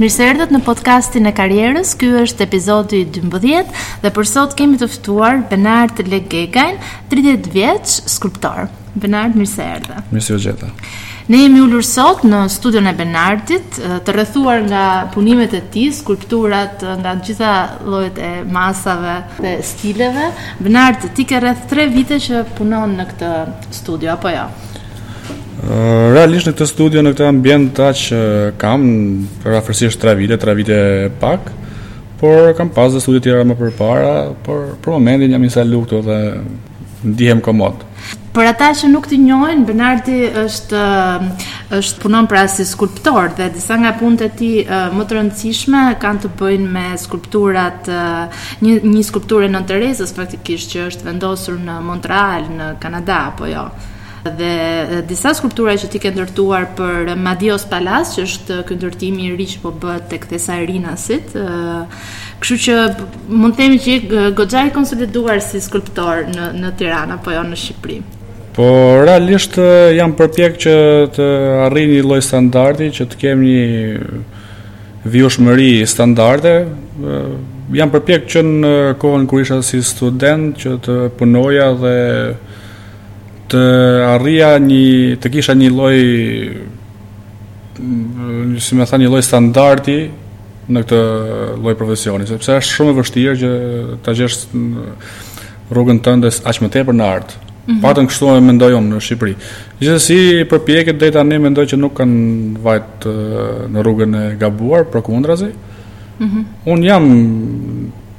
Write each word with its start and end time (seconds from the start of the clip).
Mirë 0.00 0.12
se 0.14 0.24
erdhët 0.32 0.52
në 0.54 0.58
podcastin 0.64 1.26
e 1.28 1.32
karrierës. 1.36 1.90
Ky 2.00 2.08
është 2.22 2.44
epizodi 2.46 3.02
12 3.18 3.72
dhe 4.00 4.12
për 4.16 4.28
sot 4.30 4.54
kemi 4.56 4.78
të 4.80 4.86
ftuar 4.94 5.42
Benard 5.50 5.98
Legegajn, 6.08 6.78
30 7.12 7.48
vjeç, 7.52 7.98
skulptor. 8.08 8.70
Benard, 8.96 9.36
mirë 9.36 9.50
se 9.50 9.66
erdhe. 9.74 9.98
Mirë 10.08 10.24
se 10.30 10.38
u 10.38 10.40
gjeta. 10.40 10.70
Ne 11.30 11.42
jemi 11.42 11.60
ulur 11.62 11.84
sot 11.84 12.22
në 12.26 12.38
studion 12.50 12.88
e 12.90 12.94
Benardit, 12.96 13.76
të 13.76 14.16
rrethuar 14.16 14.64
nga 14.66 14.86
punimet 15.14 15.52
e 15.58 15.60
tij, 15.74 15.90
skulpturat 16.00 16.80
nga 17.04 17.12
të 17.20 17.26
gjitha 17.28 17.52
llojet 17.86 18.22
e 18.24 18.32
masave 18.50 19.18
dhe 19.36 19.58
stileve. 19.68 20.30
Benard, 20.64 21.10
ti 21.14 21.28
ke 21.28 21.44
rreth 21.44 21.68
3 21.74 21.88
vite 21.92 22.18
që 22.24 22.46
punon 22.58 22.96
në 23.02 23.10
këtë 23.12 23.32
studio 23.82 24.14
apo 24.16 24.32
jo? 24.32 24.48
Ja? 24.48 24.69
realisht 26.14 26.48
në 26.48 26.52
këtë 26.56 26.66
studio 26.68 27.02
në 27.04 27.12
këtë 27.14 27.26
ambient 27.28 27.72
ta 27.76 27.90
që 27.94 28.20
kam 28.60 28.86
për 29.42 29.58
afërsisht 29.60 30.00
tre 30.02 30.14
vite, 30.18 30.38
tre 30.42 30.54
vite 30.58 30.78
pak 31.20 31.50
por 32.20 32.50
kam 32.58 32.70
pas 32.74 32.92
dhe 32.92 33.00
studio 33.00 33.20
tjera 33.24 33.44
më 33.48 33.56
për 33.60 33.74
para 33.78 34.14
por 34.44 34.72
për 34.82 34.96
momentin 34.96 35.36
jam 35.36 35.44
njësa 35.44 35.66
lukto 35.70 36.02
dhe 36.08 36.18
ndihem 37.14 37.42
komod 37.46 37.86
Për 38.30 38.46
ata 38.46 38.68
që 38.78 38.86
nuk 38.92 39.08
të 39.10 39.16
njojnë, 39.18 39.62
Bernardi 39.66 40.20
është 40.44 40.82
është 41.76 42.00
punon 42.04 42.28
pra 42.30 42.44
si 42.50 42.62
skulptor 42.66 43.32
dhe 43.38 43.48
disa 43.54 43.74
nga 43.80 43.90
punët 43.98 44.22
e 44.26 44.30
tij 44.40 44.90
më 44.94 45.06
të 45.08 45.16
rëndësishme 45.16 45.80
kanë 46.02 46.22
të 46.24 46.30
bëjnë 46.40 46.68
me 46.78 46.86
skulpturat 47.04 47.90
një 48.64 48.76
një 48.88 49.02
skulpturë 49.10 49.50
në 49.52 49.62
Terezës 49.72 50.14
praktikisht 50.16 50.74
që 50.76 50.86
është 50.92 51.10
vendosur 51.10 51.58
në 51.68 51.78
Montreal 51.90 52.46
në 52.56 52.70
Kanada 52.82 53.18
apo 53.32 53.50
jo 53.50 53.66
dhe 54.24 54.54
disa 55.08 55.32
skulptura 55.34 55.72
që 55.80 55.88
ti 55.92 55.98
ke 56.02 56.10
ndërtuar 56.12 56.66
për 56.76 57.12
Madios 57.16 57.64
Palas, 57.70 58.14
që 58.16 58.24
është 58.28 58.58
ky 58.68 58.76
ndërtim 58.76 59.18
i 59.22 59.30
ri 59.38 59.46
që 59.48 59.60
po 59.62 59.72
bëhet 59.80 60.08
tek 60.12 60.26
Thesa 60.28 60.58
Rinasit, 60.68 61.32
ë 61.34 61.84
Kështu 62.40 62.56
që 62.56 62.74
mund 63.36 63.52
të 63.52 63.58
themi 63.58 63.78
që 63.84 64.26
Goxha 64.38 64.62
i 64.64 64.70
konsoliduar 64.72 65.42
si 65.44 65.58
skulptor 65.60 66.22
në 66.32 66.46
në 66.56 66.70
Tiranë 66.78 67.18
apo 67.18 67.34
jo 67.34 67.42
në 67.44 67.58
Shqipëri. 67.60 67.96
Po 68.56 68.68
realisht 69.04 69.58
jam 69.92 70.14
përpjek 70.16 70.56
që 70.62 70.74
të 71.18 71.26
arrij 71.66 71.90
një 71.90 71.98
lloj 72.06 72.22
standardi, 72.24 72.88
që 72.96 73.06
të 73.12 73.18
kem 73.20 73.42
një 73.44 75.10
vjoshmëri 75.12 75.70
standarde. 75.92 76.54
Jam 77.76 77.92
përpjek 77.92 78.24
që 78.32 78.46
në 78.48 78.72
kohën 79.04 79.28
kur 79.30 79.44
isha 79.44 79.60
si 79.62 79.82
student 79.84 80.56
që 80.64 80.78
të 80.88 80.96
punoja 81.20 81.72
dhe 81.84 81.94
të 83.50 83.62
arrija 84.14 84.52
një 84.62 85.16
të 85.20 85.30
kisha 85.36 85.54
një 85.58 85.70
lloj 85.74 85.96
mm, 87.80 88.24
një 88.54 88.62
si 88.62 88.78
më 88.78 88.86
thani 88.90 89.08
lloj 89.10 89.22
standardi 89.26 89.96
në 90.70 90.84
këtë 90.84 91.00
lloj 91.64 91.74
profesioni, 91.80 92.28
sepse 92.30 92.58
është 92.60 92.76
shumë 92.76 92.90
e 92.90 92.96
vështirë 93.00 93.38
që 93.42 93.50
ta 94.06 94.14
gjesh 94.14 94.44
mm, 94.54 94.90
rrugën 95.74 95.98
tënde 96.06 96.30
aq 96.46 96.60
më 96.62 96.70
tepër 96.76 96.96
në 97.00 97.06
art. 97.10 97.34
Mm 97.66 97.74
-hmm. 97.74 97.82
Patën 97.84 98.06
kështu 98.08 98.28
e 98.36 98.40
mendoj 98.40 98.70
unë 98.76 98.88
në 98.94 99.00
Shqipëri. 99.04 99.34
Gjithsesi 99.80 100.20
përpjeket 100.50 100.98
deri 101.00 101.12
tani 101.12 101.38
mendoj 101.38 101.66
që 101.70 101.76
nuk 101.78 101.94
kanë 101.94 102.56
vajt 102.64 103.06
në 103.74 103.82
rrugën 103.86 104.14
e 104.20 104.36
gabuar, 104.36 104.84
përkundrazi. 104.92 105.50
Mhm. 106.20 106.28
Mm 106.28 106.44
Un 106.72 106.82
jam 106.84 107.02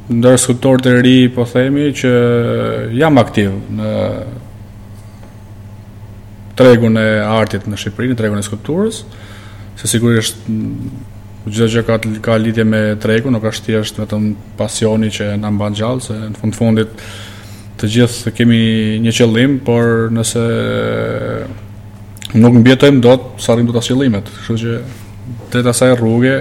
ndër 0.10 0.38
skulptorët 0.38 0.86
e 0.86 1.02
ri, 1.02 1.28
po 1.36 1.44
themi 1.46 1.92
që 1.92 2.12
jam 3.00 3.18
aktiv 3.18 3.52
në 3.72 3.88
tregun 6.62 6.96
e 7.02 7.08
artit 7.26 7.66
në 7.70 7.80
Shqipëri, 7.82 8.12
në 8.14 8.18
tregun 8.20 8.40
e 8.42 8.46
skulpturës, 8.46 9.02
se 9.80 9.90
sigurisht 9.90 10.38
gjithë 11.48 11.68
gjë 11.74 11.82
ka 11.88 11.96
ka 12.22 12.36
lidhje 12.38 12.66
me 12.70 12.82
tregun, 13.02 13.34
nuk 13.34 13.46
është 13.50 13.68
thjesht 13.72 13.98
vetëm 14.04 14.28
pasioni 14.60 15.08
që 15.14 15.32
na 15.42 15.50
mban 15.54 15.74
gjallë, 15.78 16.04
se 16.06 16.18
në 16.20 16.38
fund 16.40 16.58
fundit 16.58 17.02
të 17.82 17.90
gjithë 17.96 18.34
kemi 18.38 18.60
një 19.06 19.14
qëllim, 19.18 19.56
por 19.66 20.08
nëse 20.14 20.44
nuk 22.38 22.58
mbjetojmë 22.62 23.02
do 23.04 23.16
të 23.22 23.46
sarrim 23.48 23.70
do 23.72 23.76
të 23.76 23.84
qëllimet. 23.88 24.30
Kështu 24.36 24.58
që 24.62 24.78
drejt 25.52 25.72
asaj 25.74 25.96
rruge 25.98 26.36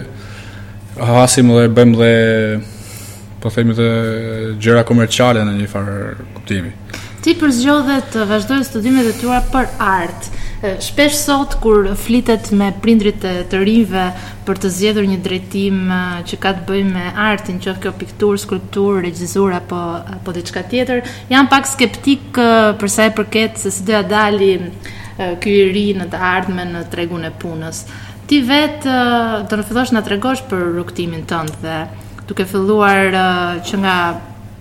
hasim 1.01 1.49
dhe 1.57 1.65
bëjmë 1.73 1.97
dhe 2.03 2.13
po 3.41 3.49
themi 3.49 3.73
të 3.79 3.89
gjëra 4.61 4.85
komerciale 4.85 5.47
në 5.49 5.57
një 5.63 5.71
farë 5.73 5.97
kuptimi. 6.37 6.75
Ti 7.21 7.35
përzgjodhet 7.37 8.07
të 8.15 8.23
vazhdoj 8.31 8.63
studimet 8.65 9.05
e 9.11 9.19
tua 9.21 9.43
për 9.53 9.67
artë. 9.85 10.29
Shpesh 10.81 11.19
sot 11.21 11.53
kur 11.61 11.91
flitet 12.01 12.47
me 12.57 12.71
prindrit 12.81 13.21
e 13.29 13.33
të 13.49 13.61
rinjve 13.61 14.05
për 14.47 14.61
të 14.63 14.71
zgjedhur 14.77 15.09
një 15.09 15.19
drejtim 15.27 15.83
që 16.29 16.39
ka 16.41 16.55
të 16.57 16.65
bëjë 16.71 16.87
me 16.95 17.05
artin, 17.29 17.59
qoftë 17.61 17.83
kjo 17.85 17.93
pikturë, 18.01 18.41
skulptur, 18.41 19.03
regjizur 19.05 19.53
apo 19.59 19.79
apo 20.17 20.33
diçka 20.39 20.65
tjetër, 20.73 21.05
jam 21.29 21.49
pak 21.53 21.69
skeptik 21.69 22.33
për 22.81 22.93
sa 22.95 23.11
i 23.11 23.13
përket 23.21 23.61
se 23.61 23.73
si 23.77 23.85
do 23.89 24.01
dali 24.15 24.55
ky 25.21 25.53
i 25.59 25.69
ri 25.77 25.85
në 26.01 26.09
të 26.15 26.23
ardhmen 26.33 26.73
në 26.79 26.85
tregun 26.93 27.29
e 27.29 27.35
punës. 27.43 27.85
Ti 28.31 28.41
vetë 28.49 28.97
do 29.53 29.61
të 29.61 29.69
fillosh 29.69 29.93
na 29.93 30.01
tregosh 30.07 30.47
për 30.49 30.71
rukëtimin 30.81 31.29
tënd 31.29 31.61
dhe 31.61 31.83
duke 32.31 32.49
filluar 32.49 33.13
që 33.67 33.85
nga 33.85 33.97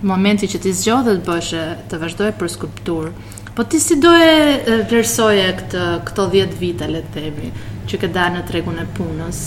momenti 0.02 0.48
që 0.48 0.62
ti 0.64 0.72
zgjodh 0.74 1.10
të 1.14 1.24
bësh 1.28 1.52
të 1.92 2.00
vazhdoje 2.02 2.34
për 2.40 2.52
skulptur. 2.54 3.10
Po 3.56 3.66
ti 3.68 3.80
si 3.84 3.98
do 4.00 4.12
e 4.16 4.60
vlerësoje 4.88 5.48
këtë 5.60 5.88
këto 6.08 6.28
10 6.34 6.60
vite 6.60 6.88
le 6.88 7.02
të 7.04 7.16
themi 7.16 7.50
që 7.90 7.98
ke 8.00 8.12
dalë 8.16 8.38
në 8.38 8.44
tregun 8.48 8.78
e 8.80 8.86
punës? 8.96 9.40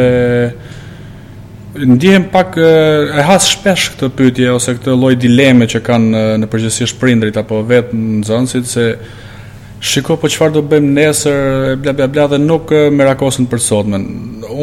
ndihem 1.87 2.25
pak 2.33 2.55
e 2.61 3.23
has 3.27 3.49
shpesh 3.53 3.91
këtë 3.93 4.09
pyetje 4.17 4.49
ose 4.55 4.73
këtë 4.79 4.95
lloj 4.97 5.13
dileme 5.21 5.69
që 5.73 5.83
kanë 5.85 6.23
në 6.43 6.49
përgjithësi 6.53 6.97
prindrit 7.01 7.37
apo 7.41 7.61
vetë 7.69 7.97
nxënësit 8.23 8.71
se 8.73 8.87
Shiko 9.83 10.15
po 10.21 10.29
çfarë 10.31 10.55
do 10.55 10.61
bëjmë 10.71 10.91
nesër 10.95 11.73
bla 11.83 11.91
bla 11.97 12.07
bla 12.07 12.29
dhe 12.31 12.39
nuk 12.39 12.71
merakosen 12.95 13.49
për 13.51 13.59
sot 13.65 13.89
më. 13.91 13.99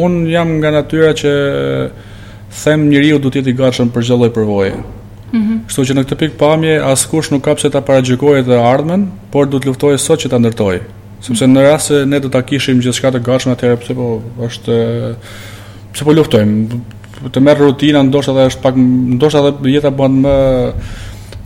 Un 0.00 0.14
jam 0.32 0.54
nga 0.62 0.70
natyra 0.72 1.10
që 1.12 1.32
them 2.62 2.86
njeriu 2.88 3.18
duhet 3.18 3.34
të 3.36 3.42
jetë 3.42 3.52
i 3.52 3.56
gatshëm 3.58 3.90
për 3.92 4.06
çdo 4.08 4.16
lloj 4.22 4.30
përvoje. 4.36 4.78
Mhm. 5.32 5.42
Mm 5.44 5.58
Kështu 5.68 5.84
që 5.90 5.96
në 5.98 6.04
këtë 6.08 6.18
pikë 6.22 6.38
pamje 6.40 6.72
askush 6.92 7.28
nuk 7.34 7.44
ka 7.44 7.52
pse 7.60 7.68
ta 7.70 7.82
paraqejojë 7.84 8.46
të 8.48 8.62
ardhmen, 8.70 9.04
por 9.30 9.44
duhet 9.52 9.68
luftojë 9.68 10.00
sot 10.06 10.24
që 10.24 10.30
ta 10.32 10.38
ndërtojë. 10.40 10.80
Sepse 11.20 11.44
në 11.52 11.66
rast 11.68 11.92
se 11.92 12.00
ne 12.08 12.20
do 12.24 12.32
ta 12.32 12.40
kishim 12.48 12.80
gjithçka 12.80 13.12
të 13.12 13.20
gatshme 13.28 13.52
atëherë 13.58 13.76
pse 13.82 13.94
po 14.00 14.06
është 14.48 14.78
pse 15.92 16.04
po 16.08 16.16
luftojmë 16.16 16.80
të 17.28 17.40
merr 17.44 17.60
rutina 17.66 18.00
ndoshta 18.08 18.32
edhe 18.32 18.48
është 18.54 18.64
pak 18.64 18.74
ndoshta 19.20 19.44
edhe 19.50 19.74
jeta 19.74 19.92
bën 19.92 20.16
më 20.24 20.32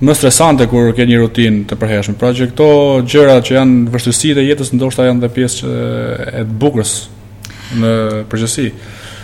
më 0.05 0.15
stresante 0.17 0.67
kur 0.69 0.93
ke 0.97 1.07
një 1.09 1.21
rutinë 1.23 1.63
të 1.69 1.77
përheshme. 1.81 2.15
Pra 2.21 2.31
që 2.37 2.51
këto 2.53 2.67
gjëra 3.09 3.39
që 3.45 3.57
janë 3.59 3.93
vështësitë 3.93 4.43
e 4.43 4.47
jetës 4.51 4.73
ndoshta 4.77 5.07
janë 5.09 5.23
edhe 5.23 5.31
pjesë 5.37 5.71
e 5.71 6.05
e 6.43 6.45
të 6.45 6.57
bukurës 6.61 6.93
në 7.81 7.93
përgjithësi. 8.33 8.67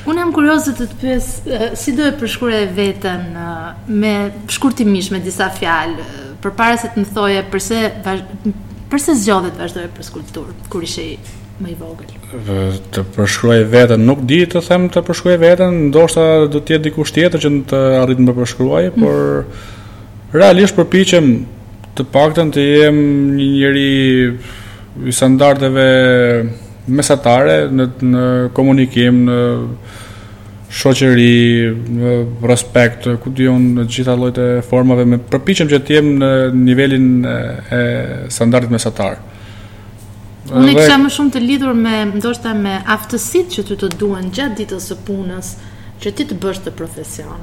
Unë 0.08 0.22
jam 0.22 0.30
kurioze 0.32 0.72
të 0.78 0.86
të 0.90 0.98
pyes 1.02 1.26
si 1.78 1.92
do 1.98 2.06
e 2.08 2.14
përshkruaj 2.22 2.62
veten 2.76 3.26
me 4.02 4.14
shkurtimisht 4.54 5.12
me 5.12 5.20
disa 5.24 5.50
fjalë 5.58 6.06
përpara 6.40 6.78
se 6.80 6.88
të 6.94 7.02
më 7.04 7.12
thoje 7.16 7.42
përse 7.52 7.82
përse 8.90 9.14
zgjodhet 9.20 9.60
vazhdojë 9.60 9.90
për 9.98 10.06
skulptur 10.08 10.48
kur 10.72 10.86
ishe 10.88 11.04
më 11.60 11.74
i 11.74 11.76
vogël. 11.76 12.14
Të 12.94 13.04
përshkruaj 13.18 13.58
veten 13.74 14.06
nuk 14.08 14.24
di 14.30 14.40
të 14.48 14.64
them 14.70 14.88
të 14.90 15.04
përshkruaj 15.10 15.36
veten, 15.44 15.76
ndoshta 15.92 16.24
do 16.50 16.62
të 16.62 16.74
jetë 16.76 16.86
dikush 16.88 17.12
tjetër 17.18 17.44
që 17.44 17.52
të 17.74 17.82
arrit 18.00 18.18
të 18.18 18.24
më 18.30 18.36
përshkruaj, 18.40 18.86
mm. 18.88 19.04
por 19.04 19.44
Realisht 20.30 20.76
përpiqem 20.78 21.30
të 21.98 22.04
paktën 22.14 22.52
të 22.54 22.62
jem 22.64 22.98
një 23.34 23.46
njëri 23.50 23.88
i 25.10 25.14
standardeve 25.16 25.86
mesatare 26.86 27.56
në 27.74 27.86
në 28.06 28.22
komunikim, 28.54 29.24
në 29.26 29.38
shoqëri, 30.70 31.32
në 31.96 32.12
respekt, 32.46 33.08
ku 33.24 33.32
diun 33.34 33.66
në 33.74 33.88
të 33.88 33.96
gjitha 33.96 34.14
llojet 34.20 34.38
e 34.38 34.46
formave, 34.62 35.08
më 35.10 35.18
përpiqem 35.34 35.70
që 35.72 35.82
të 35.88 35.96
jem 35.98 36.12
në 36.22 36.30
nivelin 36.60 37.08
e 37.26 37.82
standardit 38.30 38.70
mesatar. 38.70 39.18
Unë 40.54 40.76
kisha 40.78 40.94
më 41.02 41.10
shumë 41.14 41.34
të 41.34 41.42
lidhur 41.46 41.74
me 41.74 42.04
ndoshta 42.14 42.54
me 42.58 42.78
aftësitë 42.94 43.56
që 43.58 43.66
ty 43.72 43.80
të 43.82 43.90
duhen 43.98 44.30
gjatë 44.34 44.62
ditës 44.62 44.90
së 44.92 45.00
punës, 45.10 45.52
që 46.02 46.14
ti 46.20 46.30
të 46.30 46.38
bësh 46.42 46.62
të 46.68 46.76
profesion. 46.78 47.42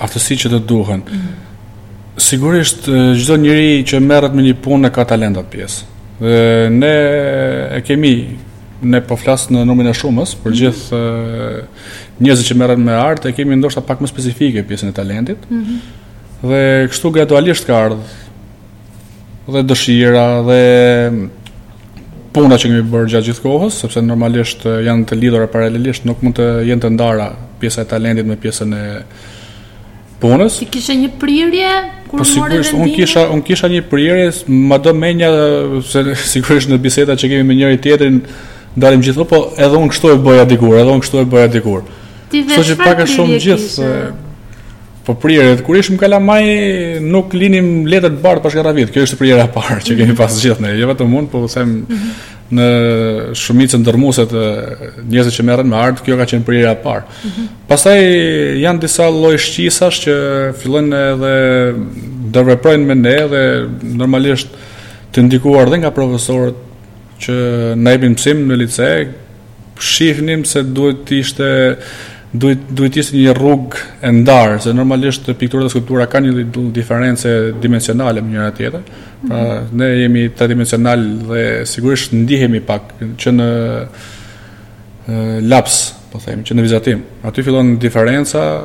Aftësitë 0.00 0.46
që 0.46 0.54
të 0.56 0.62
duhen. 0.72 1.04
Mm 1.08 1.18
-hmm. 1.18 1.48
Sigurisht, 2.20 2.84
gjithë 3.16 3.36
njëri 3.40 3.70
që 3.88 3.98
merët 4.04 4.34
me 4.36 4.42
një 4.44 4.56
punë 4.60 4.90
e 4.90 4.92
ka 4.92 5.04
talentat 5.08 5.46
pjesë. 5.48 5.86
Ne 6.74 6.90
e 7.78 7.78
kemi, 7.86 8.12
ne 8.84 9.00
po 9.06 9.16
flasë 9.16 9.54
në 9.54 9.62
nëmën 9.70 9.88
e 9.88 9.94
shumës, 9.96 10.34
për 10.44 10.56
gjithë 10.58 11.00
njëzë 12.22 12.44
që 12.50 12.56
merët 12.60 12.82
me 12.84 12.92
artë, 12.98 13.30
e 13.32 13.36
kemi 13.38 13.56
ndoshta 13.56 13.80
pak 13.86 14.02
më 14.04 14.10
specifike 14.10 14.64
pjesën 14.68 14.90
e 14.92 14.96
talentit. 14.98 15.38
Mm 15.48 15.62
-hmm. 15.62 15.78
Dhe 16.50 16.62
kështu 16.92 17.10
gradualisht 17.16 17.64
ka 17.66 17.76
ardhë 17.86 18.20
dhe 19.52 19.62
dëshira 19.62 20.26
dhe 20.48 20.60
puna 22.32 22.56
që 22.60 22.68
kemi 22.68 22.84
bërë 22.92 23.08
gjatë 23.14 23.28
gjithë 23.30 23.42
kohës, 23.46 23.80
sepse 23.80 24.02
normalisht 24.02 24.64
janë 24.84 25.04
të 25.04 25.14
lidhura 25.16 25.46
paralelisht, 25.46 26.04
nuk 26.04 26.22
mund 26.22 26.36
të 26.38 26.44
jenë 26.68 26.80
të 26.82 26.90
ndara 26.90 27.32
pjesa 27.60 27.82
e 27.82 27.84
talentit 27.84 28.26
me 28.26 28.36
pjesën 28.36 28.72
e... 28.74 29.02
Punës. 30.22 30.58
Ti 30.58 30.66
kishe 30.70 30.94
një 30.94 31.08
prirje, 31.18 31.70
kur 32.12 32.18
po, 32.18 32.24
sigurisht, 32.24 32.72
un 32.76 32.90
kisha 32.94 33.26
un 33.32 33.42
kisha 33.44 33.68
një 33.72 33.82
prierje, 33.88 34.30
madje 34.70 34.92
menja 34.94 35.30
se 35.88 36.02
sigurisht 36.34 36.68
në 36.70 36.78
bisedat 36.84 37.18
që 37.20 37.30
kemi 37.32 37.46
me 37.48 37.56
njëri 37.56 37.78
tjetrin 37.82 38.18
ndalim 38.76 39.00
gjithë, 39.04 39.24
po 39.28 39.40
edhe 39.56 39.76
un 39.78 39.88
kështu 39.92 40.10
e 40.14 40.18
bëja 40.26 40.44
dikur, 40.50 40.76
edhe 40.80 40.92
un 40.98 41.00
kështu 41.04 41.22
e 41.22 41.26
bëja 41.36 41.48
dikur. 41.56 41.80
Ti 42.32 42.40
vetë. 42.42 42.58
Kështu 42.58 42.66
që 42.68 42.76
pak 42.82 43.00
a 43.04 43.08
shumë 43.08 43.40
gjithë. 43.46 43.70
Se, 43.76 43.90
po 45.06 45.16
prierjet, 45.20 45.60
kur 45.66 45.76
ishim 45.76 45.96
kalamaj 46.00 46.44
nuk 47.02 47.34
linim 47.36 47.72
letër 47.90 48.14
të 48.14 48.22
bardh 48.22 48.44
pas 48.44 48.56
Kjo 48.56 49.04
është 49.08 49.18
prierja 49.20 49.48
e 49.48 49.52
parë 49.52 49.80
që 49.82 49.96
kemi 49.98 50.12
mhm. 50.12 50.20
pas 50.20 50.40
gjithë 50.44 50.64
ne, 50.66 50.76
jo 50.78 50.88
vetëm 50.92 51.18
un, 51.18 51.28
po 51.32 51.44
them 51.50 51.74
mhm 51.88 52.14
në 52.52 52.64
shumicën 53.38 53.80
ndërmuese 53.82 54.24
të 54.28 54.42
njerëzve 55.08 55.32
që 55.38 55.46
merren 55.48 55.70
me 55.72 55.78
art, 55.78 56.02
kjo 56.04 56.18
ka 56.20 56.26
qenë 56.30 56.44
prirja 56.44 56.74
e 56.76 56.80
parë. 56.84 57.04
Mm 57.22 57.28
-hmm. 57.28 57.46
Pastaj 57.70 57.98
janë 58.64 58.82
disa 58.84 59.08
lloj 59.10 59.34
shqisash 59.40 60.00
që 60.04 60.14
fillojnë 60.60 61.00
edhe 61.14 61.32
do 62.34 62.44
veprojnë 62.50 62.86
me 62.86 62.94
ne 63.00 63.16
dhe 63.32 63.42
normalisht 63.96 64.48
të 65.12 65.22
ndikuar 65.26 65.70
dhe 65.72 65.80
nga 65.82 65.90
profesorët 65.90 66.58
që 67.22 67.38
na 67.76 67.90
jepin 67.94 68.14
mësim 68.16 68.44
në 68.48 68.56
lice, 68.58 68.92
shihnim 69.78 70.44
se 70.44 70.62
duhet 70.62 71.04
të 71.08 71.18
ishte 71.22 71.50
duhet 72.32 72.58
duhet 72.72 72.94
të 72.94 73.00
jesë 73.02 73.16
një 73.18 73.32
rrugë 73.36 73.80
e 74.08 74.10
ndarë, 74.16 74.54
se 74.64 74.72
normalisht 74.74 75.28
piktura 75.38 75.66
dhe 75.66 75.72
skulptura 75.74 76.06
kanë 76.10 76.30
një 76.32 76.44
diferencë 76.74 77.32
dimensionale 77.60 78.22
me 78.24 78.32
njëra 78.32 78.52
tjetrën. 78.56 78.84
Pra 79.28 79.38
mm 79.38 79.46
-hmm. 79.48 79.72
ne 79.72 79.86
jemi 80.00 80.28
tridimensional 80.36 81.00
dhe 81.28 81.66
sigurisht 81.66 82.12
ndihemi 82.12 82.60
pak 82.60 82.82
që 83.16 83.28
në 83.36 83.48
laps, 85.48 85.94
po 86.12 86.18
them, 86.18 86.42
që 86.44 86.54
në 86.54 86.62
vizatim. 86.62 87.02
Aty 87.22 87.42
fillon 87.42 87.78
diferenca 87.78 88.62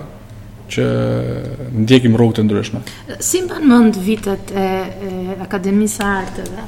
që 0.70 0.86
ndjekim 1.78 2.16
rrugë 2.18 2.34
të 2.36 2.44
ndryshme. 2.44 2.80
Si 3.20 3.42
mban 3.42 3.68
mend 3.68 3.96
vitet 3.96 4.52
e, 4.52 4.58
e 4.58 5.36
Akademisë 5.42 5.98
së 5.98 6.04
Arteve? 6.18 6.64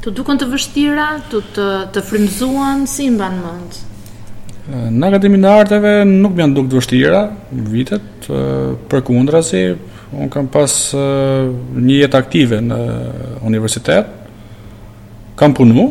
Tu 0.00 0.10
dukon 0.10 0.38
të 0.38 0.46
vështira, 0.52 1.08
tu 1.30 1.40
të 1.54 1.88
të 1.92 2.00
frymzuan, 2.08 2.86
si 2.86 3.10
mban 3.10 3.34
mend? 3.34 3.72
Në 4.66 5.06
Akademi 5.12 5.38
në 5.38 5.50
Arteve 5.60 5.90
nuk 6.08 6.32
më 6.34 6.42
janë 6.42 6.56
dukë 6.56 6.70
dështira 6.72 7.20
vitet, 7.70 8.26
për 8.90 9.04
kundra 9.06 9.38
si, 9.46 9.60
unë 10.10 10.26
kam 10.34 10.48
pas 10.50 10.74
një 10.94 12.00
jet 12.00 12.16
aktive 12.18 12.58
në 12.66 12.78
universitet, 13.46 14.10
kam 15.38 15.54
punu 15.54 15.88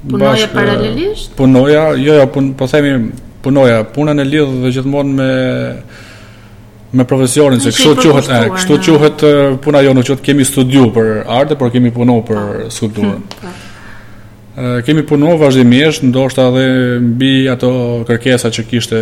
Punoja 0.00 0.32
bashk, 0.32 0.52
paralelisht? 0.56 1.32
Punoja, 1.36 1.82
jo, 2.00 2.14
jo, 2.16 2.26
pun, 2.34 2.54
po 2.58 2.64
themi 2.72 3.10
punoja, 3.44 3.82
punën 3.94 4.18
e 4.18 4.24
lidhë 4.26 4.62
dhe 4.64 4.70
gjithmonë 4.74 5.14
me 5.18 5.30
me 6.96 7.04
profesionin, 7.06 7.60
se 7.62 7.70
kështu 7.70 7.94
quhet, 8.16 8.30
e, 8.34 8.54
kështu 8.56 8.96
quhet 8.96 9.24
puna 9.62 9.84
jo, 9.86 9.92
nuk 9.94 10.24
kemi 10.26 10.42
studiu 10.48 10.88
për 10.96 11.20
arte, 11.30 11.54
por 11.60 11.70
kemi 11.70 11.92
punu 11.94 12.16
për 12.26 12.40
po. 12.40 12.70
skulpturën. 12.72 13.12
Hmm, 13.44 13.58
kemi 14.56 15.02
punuar 15.06 15.38
vazhdimisht, 15.38 16.02
ndoshta 16.04 16.48
edhe 16.50 16.66
mbi 17.04 17.48
ato 17.48 17.70
kërkesa 18.08 18.50
që 18.50 18.64
kishte 18.68 19.00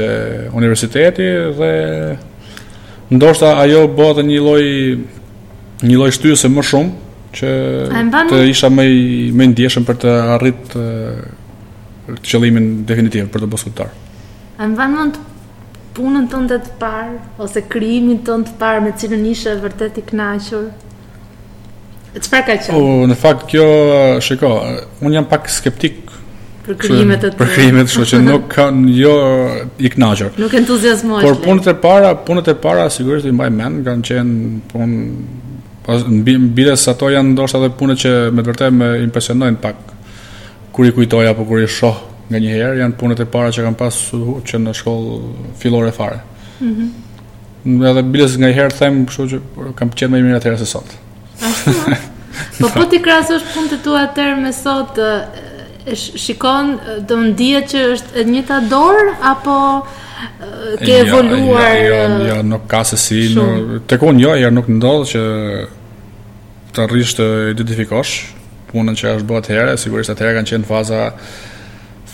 universiteti 0.55 1.29
dhe 1.57 1.71
ndoshta 3.15 3.55
ajo 3.63 3.87
bëhet 3.97 4.21
një 4.29 4.43
lloj 4.45 4.65
një 5.89 5.97
lloj 5.97 6.11
shtyse 6.13 6.51
më 6.53 6.65
shumë 6.71 7.07
që 7.39 7.53
të 8.29 8.43
isha 8.51 8.69
më 8.73 8.85
më 9.39 9.47
ndjeshëm 9.53 9.85
për 9.89 9.99
të 10.05 10.13
arritur 10.35 10.93
të 12.09 12.29
qëllimin 12.29 12.69
definitiv 12.89 13.33
për 13.33 13.45
të 13.47 13.51
bërë 13.55 13.89
A 14.59 14.67
më 14.67 14.75
vanë 14.75 14.97
mund 14.99 15.19
punën 15.97 16.29
tënde 16.31 16.59
të 16.63 16.77
parë 16.81 17.17
ose 17.41 17.63
krijimin 17.73 18.21
tënd 18.27 18.49
të 18.51 18.59
parë 18.61 18.85
me 18.85 18.93
cilën 18.97 19.25
ishe 19.33 19.55
vërtet 19.65 19.97
i 20.03 20.05
kënaqur? 20.13 20.69
çfarë 22.25 22.47
ka 22.47 22.55
qenë? 22.65 22.77
Po, 22.77 22.93
në 23.11 23.17
fakt 23.21 23.45
kjo, 23.51 23.65
shiko, 24.25 24.51
un 25.05 25.15
jam 25.17 25.27
pak 25.31 25.49
skeptik 25.53 26.05
për 26.69 26.77
krimet 26.83 27.23
e 27.25 27.31
të 27.33 27.39
për 27.39 27.51
krimet, 27.55 27.87
kështu 27.89 28.07
që 28.11 28.19
nuk 28.27 28.49
kanë 28.53 28.91
jo 28.99 29.15
i 29.81 29.89
kënaqur. 29.95 30.35
Nuk 30.37 30.53
entuziazmoj. 30.59 31.23
Por 31.25 31.39
punët 31.45 31.71
e 31.71 31.75
para, 31.81 32.11
punët 32.27 32.51
e 32.53 32.55
para 32.61 32.91
sigurisht 32.93 33.29
i 33.29 33.33
mbaj 33.33 33.51
mend, 33.55 33.81
kanë 33.87 34.05
qenë 34.11 34.67
pun 34.73 34.93
pas 35.87 36.05
mbi 36.05 36.35
mbi 36.43 36.67
ato 36.69 37.09
janë 37.15 37.33
ndoshta 37.33 37.63
edhe 37.63 37.73
punët 37.79 38.03
që 38.05 38.13
me 38.37 38.45
të 38.45 38.53
vërtetë 38.53 38.77
më 38.83 38.91
impresionojnë 39.07 39.61
pak 39.63 39.95
kur 40.77 40.85
i 40.85 40.93
kujtoj 40.95 41.25
apo 41.33 41.47
kur 41.49 41.63
i 41.65 41.69
shoh 41.73 42.05
nga 42.29 42.37
një 42.37 42.53
herë, 42.53 42.73
janë 42.83 42.99
punët 43.01 43.23
e 43.25 43.29
para 43.33 43.49
që 43.55 43.65
kam 43.65 43.77
pasur 43.81 44.43
që 44.45 44.61
në 44.67 44.77
shkollë 44.83 45.21
fillore 45.63 45.95
fare. 45.97 46.21
Mhm. 46.61 46.73
Mm 47.65 47.83
edhe 47.89 48.03
biles 48.07 48.37
nga 48.39 48.49
herë 48.55 48.77
them, 48.77 49.01
kështu 49.09 49.25
që 49.33 49.39
kam 49.77 49.89
qenë 49.91 50.13
më 50.13 50.19
i 50.21 50.27
mirë 50.29 50.37
atëherë 50.41 50.59
se 50.61 50.67
sot. 50.67 50.85
Mhm 50.93 51.08
po 52.61 52.69
po 52.75 52.85
ti 52.85 52.99
krasosh 53.03 53.45
punët 53.55 53.77
e 53.77 53.79
tua 53.85 54.03
atër 54.07 54.35
me 54.43 54.51
sot, 54.53 54.99
e, 54.99 55.95
shikon, 55.97 56.73
do 57.09 57.15
më 57.23 57.31
dhja 57.41 57.61
që 57.73 57.83
është 57.95 58.23
e 58.23 58.25
njëta 58.31 58.59
dorë, 58.71 59.13
apo 59.33 59.57
ke 59.87 60.93
jo, 60.93 61.05
evoluar? 61.05 61.69
Ja, 61.75 61.83
jo, 61.83 62.17
jo, 62.31 62.39
nuk 62.53 62.67
ka 62.71 62.83
se 62.89 62.97
si, 63.05 63.21
nuk, 63.39 63.87
të 63.91 63.99
jo, 64.25 64.51
nuk 64.59 64.71
ndodh 64.79 65.07
që 65.13 65.23
të 66.75 66.89
rrishë 66.91 67.19
të 67.21 67.29
identifikosh 67.55 68.17
punën 68.73 68.99
që 69.01 69.15
është 69.17 69.29
bëhet 69.31 69.47
herë, 69.55 69.79
sigurisht 69.81 70.13
atëherë 70.13 70.39
kanë 70.39 70.51
qenë 70.53 70.69
faza 70.69 71.07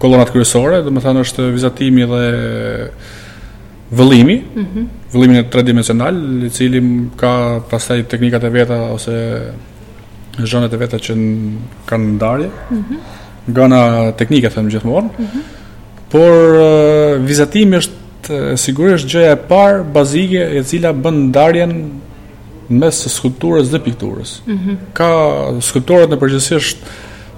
kolonat 0.03 0.33
kryesore 0.35 0.81
do 0.85 0.91
të 0.97 1.05
thënë 1.07 1.25
është 1.27 1.49
vizatimi 1.55 2.07
dhe 2.11 2.23
vëllimi, 3.93 4.35
uhm, 4.57 4.85
vëllimin 5.13 5.37
e 5.37 5.41
tridimensional, 5.53 6.15
i 6.47 6.47
cili 6.49 6.79
ka 7.19 7.29
pastaj 7.69 8.01
teknikat 8.09 8.41
e 8.41 8.49
veta 8.55 8.77
ose 8.89 9.13
zonat 10.41 10.73
e 10.73 10.79
veta 10.81 10.97
që 10.97 11.13
kanë 11.91 12.07
ndarje. 12.15 12.47
Uhm 12.73 13.03
nga 13.47 13.65
ana 13.67 13.81
teknike 14.17 14.49
them 14.53 14.69
gjithmonë. 14.69 15.09
Mm 15.17 15.25
-hmm. 15.25 15.43
Por 16.11 16.31
uh, 16.59 17.27
vizatimi 17.27 17.77
është 17.77 18.55
sigurisht 18.55 19.07
gjëja 19.09 19.31
e 19.33 19.37
parë 19.49 19.83
bazike 19.93 20.41
e 20.57 20.63
cila 20.63 20.93
bën 20.93 21.15
ndarjen 21.29 21.73
mes 22.69 23.07
skulpturës 23.17 23.69
dhe 23.71 23.79
pikturës. 23.79 24.41
Mm 24.45 24.57
-hmm. 24.59 24.75
Ka 24.93 25.09
skulptorët 25.61 26.09
në 26.09 26.17
përgjithësisht 26.19 26.77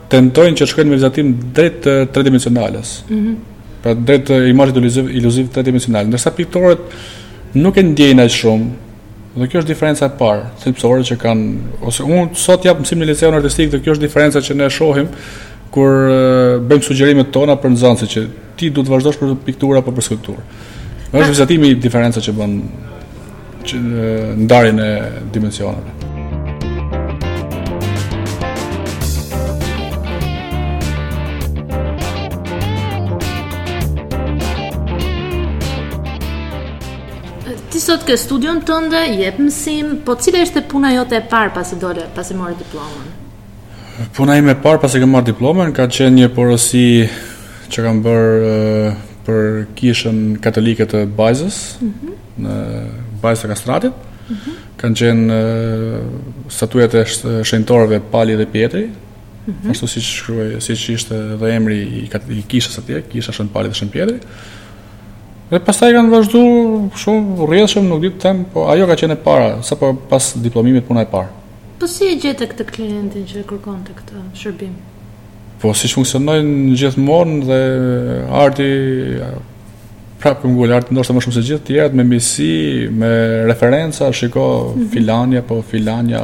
tentojnë 0.10 0.58
që 0.58 0.66
shkojnë 0.68 0.86
me 0.90 0.96
vizatim 0.96 1.38
drejt 1.56 1.88
tridimensionales. 2.14 3.04
Ëh. 3.10 3.14
Mm 3.14 3.18
-hmm. 3.20 3.36
Pra 3.84 3.94
drejt 3.94 4.30
imazhit 4.30 4.76
iluziv, 4.78 5.10
iluziv 5.18 5.46
tridimensional, 5.50 6.06
ndërsa 6.08 6.32
piktorët 6.38 6.82
nuk 7.54 7.78
e 7.78 7.84
ndjejnë 7.84 8.22
as 8.26 8.32
shumë. 8.42 8.66
Dhe 9.36 9.48
kjo 9.48 9.60
është 9.62 9.68
diferenca 9.68 10.06
e 10.06 10.12
parë, 10.22 10.44
thelpsore 10.62 11.02
që 11.02 11.16
kanë 11.24 11.46
ose 11.82 12.04
unë 12.04 12.34
sot 12.36 12.66
jap 12.66 12.80
mësim 12.80 12.98
në 13.00 13.06
liceun 13.06 13.34
artistik 13.34 13.72
dhe 13.72 13.80
kjo 13.82 13.92
është 13.94 14.02
diferenca 14.06 14.40
që 14.40 14.54
ne 14.56 14.70
shohim 14.70 15.08
kur 15.76 16.08
bëjmë 16.72 16.88
sugjerimet 16.88 17.34
tona 17.36 17.58
për 17.60 17.74
nxënësit 17.74 18.12
që 18.14 18.22
ti 18.56 18.70
duhet 18.72 18.88
të 18.88 18.94
vazhdosh 18.94 19.20
për 19.20 19.34
pikturë 19.50 19.82
apo 19.82 19.92
për 19.98 20.06
skulptur. 20.08 20.38
Është 21.10 21.18
pra- 21.18 21.34
vizatimi 21.34 21.74
diferenca 21.84 22.24
që 22.24 22.36
bën 22.40 22.54
që 23.66 23.82
ndarjen 24.46 24.80
e 24.86 24.90
dimensioneve. 25.36 25.96
Ti 37.76 37.82
sot 37.84 38.06
ke 38.08 38.16
studion 38.18 38.64
tënde, 38.66 39.02
jep 39.20 39.42
mësim, 39.44 39.98
po 40.08 40.16
cila 40.16 40.46
ishte 40.48 40.64
puna 40.72 40.96
jote 40.96 41.20
e 41.20 41.28
parë 41.36 41.52
pasi 41.60 41.76
dole, 41.84 42.08
pasi 42.16 42.38
mori 42.40 42.56
diplomën? 42.64 43.15
Puna 44.16 44.36
ime 44.36 44.56
parë 44.60 44.82
pas 44.84 44.96
e 44.96 45.00
kam 45.00 45.14
marrë 45.16 45.30
diplomën 45.30 45.72
ka 45.76 45.86
qenë 45.92 46.16
një 46.20 46.28
porosi 46.36 46.82
që 47.72 47.84
kam 47.86 48.02
bërë 48.04 48.52
për 49.26 49.40
kishën 49.80 50.18
katolike 50.44 50.86
të 50.92 51.06
Bajzës, 51.18 51.60
mm 51.80 51.94
-hmm. 51.94 52.42
në 52.42 52.82
Bajzë 53.24 53.44
të 53.44 53.48
Kastratit. 53.54 53.94
Mm 54.30 54.34
-hmm. 54.36 54.52
Kan 54.82 54.94
qenë 54.96 55.34
uh, 55.34 56.00
statujat 56.50 56.94
e 57.92 58.00
Pali 58.12 58.36
dhe 58.36 58.46
Pietri. 58.46 58.86
Mm 58.86 59.54
-hmm. 59.64 59.70
Ashtu 59.72 59.88
siç 59.88 60.04
shkruaj, 60.16 60.50
siç 60.62 60.90
ishte 60.90 61.16
edhe 61.36 61.56
emri 61.56 61.76
i, 61.76 62.10
i 62.38 62.44
kishës 62.52 62.78
atje, 62.80 63.02
kisha 63.12 63.32
Shën 63.32 63.48
Pali 63.54 63.70
dhe 63.70 63.76
Shën 63.80 63.90
Pietri. 63.90 64.20
Dhe 65.52 65.60
pastaj 65.60 65.94
kanë 65.94 66.10
vazhduar 66.10 66.82
shumë 67.02 67.48
rrjedhshëm, 67.48 67.84
nuk 67.90 68.02
di 68.02 68.10
të 68.10 68.20
them, 68.20 68.46
po 68.54 68.66
ajo 68.72 68.88
ka 68.88 68.94
qenë 68.96 69.12
e 69.12 69.16
para, 69.28 69.62
sapo 69.64 69.94
pas 70.10 70.26
diplomimit 70.44 70.84
puna 70.88 71.02
e 71.02 71.06
parë. 71.16 71.28
Mm 71.30 71.45
Po 71.76 71.88
si 71.92 72.06
e 72.08 72.16
gjetë 72.16 72.46
këtë 72.54 72.64
klientin 72.72 73.26
që 73.28 73.42
e 73.42 73.42
kërkon 73.50 73.82
të 73.84 73.96
këtë 73.98 74.22
shërbim? 74.40 74.76
Po 75.60 75.74
si 75.76 75.90
që 75.92 75.98
funksionojnë 75.98 76.46
në 76.70 76.78
gjithë 76.80 77.04
morën 77.04 77.42
dhe 77.50 77.58
arti, 78.40 78.68
prapë 80.22 80.42
për 80.46 80.54
mgullë, 80.54 80.74
arti 80.78 80.96
ndoshtë 80.96 81.16
më 81.18 81.24
shumë 81.26 81.36
se 81.36 81.44
gjithë 81.50 81.68
tjetë, 81.70 82.00
me 82.00 82.06
misi, 82.08 82.52
me 83.02 83.12
referenca, 83.50 84.08
shiko 84.16 84.46
mm 84.70 84.78
-hmm. 84.78 84.88
filanja, 84.94 85.42
po 85.52 85.62
filanja... 85.74 86.24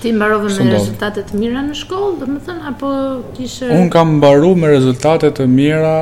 Ti 0.00 0.12
mbarove 0.16 0.48
me 0.48 0.54
ndodhë. 0.64 0.76
rezultatet 0.78 1.24
të 1.30 1.36
mira 1.42 1.62
në 1.68 1.74
shkollë, 1.82 2.18
dhe 2.22 2.26
më 2.32 2.40
thënë, 2.48 2.64
apo 2.72 2.88
kishë... 3.36 3.68
Unë 3.76 3.90
kam 3.92 4.14
mbaru 4.16 4.54
me 4.56 4.66
rezultatet 4.76 5.36
të 5.38 5.48
mira 5.60 5.96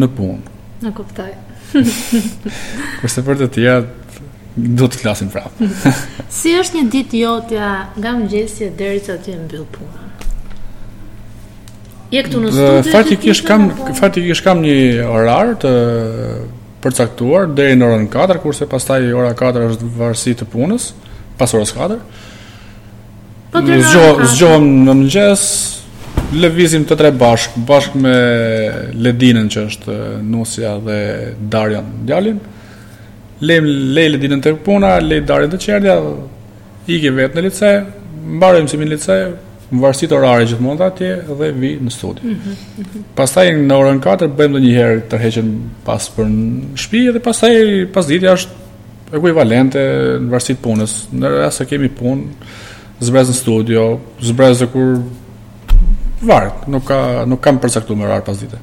në 0.00 0.06
punë. 0.16 0.50
Në 0.82 0.92
koptaj. 0.98 1.30
Kështë 3.00 3.22
për 3.30 3.36
të 3.44 3.54
tjetë, 3.58 4.03
do 4.56 4.86
të 4.86 5.00
flasim 5.02 5.30
prap 5.32 5.54
si 6.38 6.52
është 6.54 6.78
një 6.78 6.84
ditë 6.92 7.20
jotja 7.24 7.70
nga 7.98 8.12
mëngjesi 8.14 8.68
deri 8.78 9.00
sa 9.02 9.16
ti 9.18 9.32
e 9.34 9.38
mbyll 9.38 9.64
punën? 9.74 10.02
Je 12.14 12.20
këtu 12.22 12.42
në 12.44 12.52
studio? 12.52 12.92
Faktikisht 12.92 13.46
kam 13.48 13.68
faktikisht 13.98 14.44
kam 14.46 14.62
një 14.62 14.76
orar 15.10 15.56
të 15.58 15.72
përcaktuar 16.84 17.48
deri 17.56 17.74
në 17.80 17.88
orën 17.88 18.06
4, 18.12 18.38
kurse 18.44 18.68
pastaj 18.70 19.02
ora 19.16 19.32
4 19.34 19.66
është 19.72 19.88
varësi 19.98 20.36
të 20.42 20.46
punës, 20.52 20.90
pas 21.40 21.54
orës 21.56 21.72
4. 21.74 21.98
Po 23.54 23.62
të 23.64 24.52
në 24.62 24.92
mëngjes, 24.94 25.44
lëvizim 26.44 26.84
të 26.86 26.98
tre 27.00 27.10
bashk, 27.18 27.56
bashk 27.70 27.96
me 27.98 28.14
Ledinën 28.94 29.50
që 29.54 29.66
është 29.70 29.98
Nusja 30.30 30.76
dhe 30.86 30.98
Darjan, 31.50 31.88
djalin 32.06 32.38
lejmë 33.48 33.74
lejle 33.96 34.20
ditë 34.22 34.38
të 34.46 34.52
këpuna, 34.58 34.94
lej 35.04 35.20
darin 35.28 35.52
të 35.52 35.60
qerdja, 35.66 35.96
ike 36.90 37.12
vetë 37.16 37.38
në 37.42 37.46
lice, 37.48 37.72
më 38.42 38.50
si 38.70 38.80
minë 38.80 38.96
lice, 38.96 39.18
më 39.74 39.80
varsit 39.82 40.12
orare 40.14 40.44
që 40.48 40.58
mund 40.62 40.80
të 40.80 40.86
atje 40.90 41.10
dhe 41.38 41.48
vi 41.58 41.70
në 41.82 41.92
studi. 41.94 42.22
Mm 42.22 42.34
-hmm. 42.42 43.04
Pas 43.16 43.32
taj 43.32 43.46
në 43.52 43.74
orën 43.80 44.00
4, 44.04 44.28
bëjmë 44.36 44.56
dhe 44.58 44.64
njëherë 44.66 45.00
të 45.10 45.16
rheqen 45.22 45.48
pas 45.84 46.08
për 46.16 46.24
në 46.28 46.76
shpi, 46.82 47.00
dhe 47.14 47.18
pas 47.20 47.40
taj 47.40 47.54
pas 47.92 48.06
ditë 48.06 48.32
është 48.34 48.62
e 49.12 49.16
i 49.28 49.32
valente 49.32 49.80
në 50.22 50.30
varsit 50.30 50.58
punës, 50.62 51.08
në 51.14 51.26
rrasë 51.28 51.56
se 51.58 51.64
kemi 51.64 51.88
punë, 52.00 52.22
zbrez 53.00 53.28
në 53.28 53.34
studio, 53.34 53.98
zbrez 54.20 54.58
dhe 54.58 54.66
kur 54.66 55.02
vartë, 56.22 56.68
nuk, 56.68 56.84
ka, 56.84 57.24
nuk 57.26 57.40
kam 57.40 57.58
përsa 57.58 57.80
këtu 57.80 57.94
më 57.96 58.06
rarë 58.08 58.24
pas 58.24 58.38
ditë. 58.40 58.58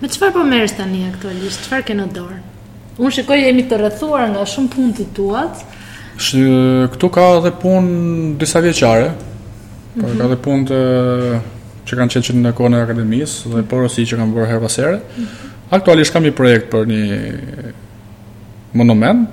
Me 0.00 0.08
qëfar 0.08 0.32
po 0.32 0.38
mërës 0.42 0.72
të 0.78 0.84
një 0.92 1.08
aktualisht, 1.14 1.60
qëfar 1.64 1.82
ke 1.84 1.94
në 1.94 2.06
dorë? 2.14 2.38
Unë 2.98 3.10
shikoj 3.16 3.40
jemi 3.40 3.64
të 3.66 3.76
rrethuar 3.80 4.28
nga 4.30 4.44
shumë 4.46 4.70
punë 4.70 4.92
të 4.98 5.04
tuat. 5.16 5.62
Shë, 6.14 6.42
këtu 6.94 7.08
ka 7.16 7.24
edhe 7.40 7.50
punë 7.62 8.36
disa 8.38 8.60
vjeqare, 8.62 9.08
mm 9.10 10.02
-hmm. 10.02 10.18
ka 10.20 10.24
edhe 10.28 10.36
punë 10.44 10.68
të 10.68 10.78
që 11.88 11.96
kanë 11.98 12.12
qenë 12.14 12.24
që 12.28 12.34
në 12.38 12.52
kone 12.54 12.78
akademisë 12.82 13.48
dhe 13.50 13.56
mhm. 13.56 13.66
porosi 13.72 14.06
që 14.06 14.18
kanë 14.20 14.34
bërë 14.36 14.46
herbasere. 14.52 14.96
Mm 15.00 15.22
-hmm. 15.22 15.50
Aktualisht 15.70 16.12
kam 16.12 16.22
një 16.22 16.30
projekt 16.38 16.70
për 16.74 16.84
një 16.86 17.32
monument, 18.74 19.26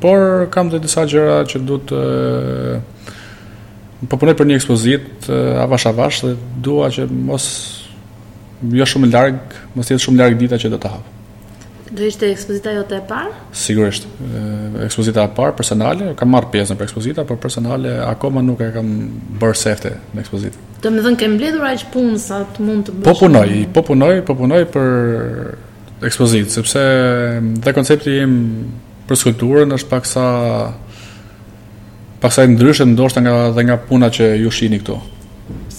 por 0.00 0.48
kam 0.50 0.70
dhe 0.70 0.78
disa 0.78 1.06
gjëra 1.06 1.40
që 1.48 1.58
duhet 1.64 1.86
të 1.90 2.00
më 4.02 4.06
po 4.08 4.16
për 4.16 4.46
një 4.46 4.56
ekspozit 4.56 5.28
avash-avash 5.64 6.26
dhe 6.26 6.36
dua 6.62 6.88
që 6.90 7.08
mos 7.10 7.44
jo 8.72 8.84
shumë 8.84 9.10
largë, 9.12 9.56
mos 9.74 9.88
jetë 9.90 10.04
shumë 10.04 10.18
larg 10.18 10.38
dita 10.38 10.56
që 10.56 10.68
do 10.70 10.76
të 10.76 10.88
hapë. 10.88 11.15
Do 11.96 12.04
ishte 12.04 12.28
ekspozita 12.28 12.70
jote 12.76 12.96
e 12.98 13.02
parë? 13.08 13.30
Sigurisht, 13.56 14.04
ekspozita 14.84 15.22
e 15.24 15.30
parë 15.36 15.52
personale, 15.56 16.08
kam 16.18 16.28
marrë 16.34 16.50
pjesë 16.52 16.74
në 16.74 16.84
ekspozita, 16.84 17.24
por 17.28 17.38
personale 17.40 17.94
akoma 18.04 18.42
nuk 18.44 18.60
e 18.60 18.68
kam 18.74 18.90
bërë 19.40 19.56
sefte 19.56 19.92
në 20.12 20.20
ekspozitë. 20.24 20.64
Do 20.84 20.92
më 20.92 21.04
dhënë 21.06 21.20
ke 21.22 21.28
mbledhur 21.32 21.64
aq 21.70 21.84
punë 21.94 22.18
sa 22.20 22.42
të 22.56 22.64
mund 22.68 22.88
të 22.90 22.96
bësh. 22.98 23.06
Po 23.08 23.14
punoj, 23.22 23.48
po 23.78 23.84
punoj, 23.88 24.12
po 24.28 24.36
punoj 24.42 24.60
për 24.74 26.04
ekspozitë, 26.10 26.52
sepse 26.58 26.82
dhe 27.64 27.74
koncepti 27.78 28.18
im 28.26 28.34
për 29.08 29.20
skulpturën 29.22 29.72
është 29.78 29.90
pak 29.94 30.10
sa 30.10 30.26
pastaj 32.20 32.50
ndryshe 32.52 32.84
ndoshta 32.92 33.24
nga 33.24 33.36
dhe 33.56 33.64
nga 33.70 33.78
puna 33.88 34.12
që 34.12 34.34
ju 34.44 34.52
shihni 34.52 34.82
këtu. 34.82 34.98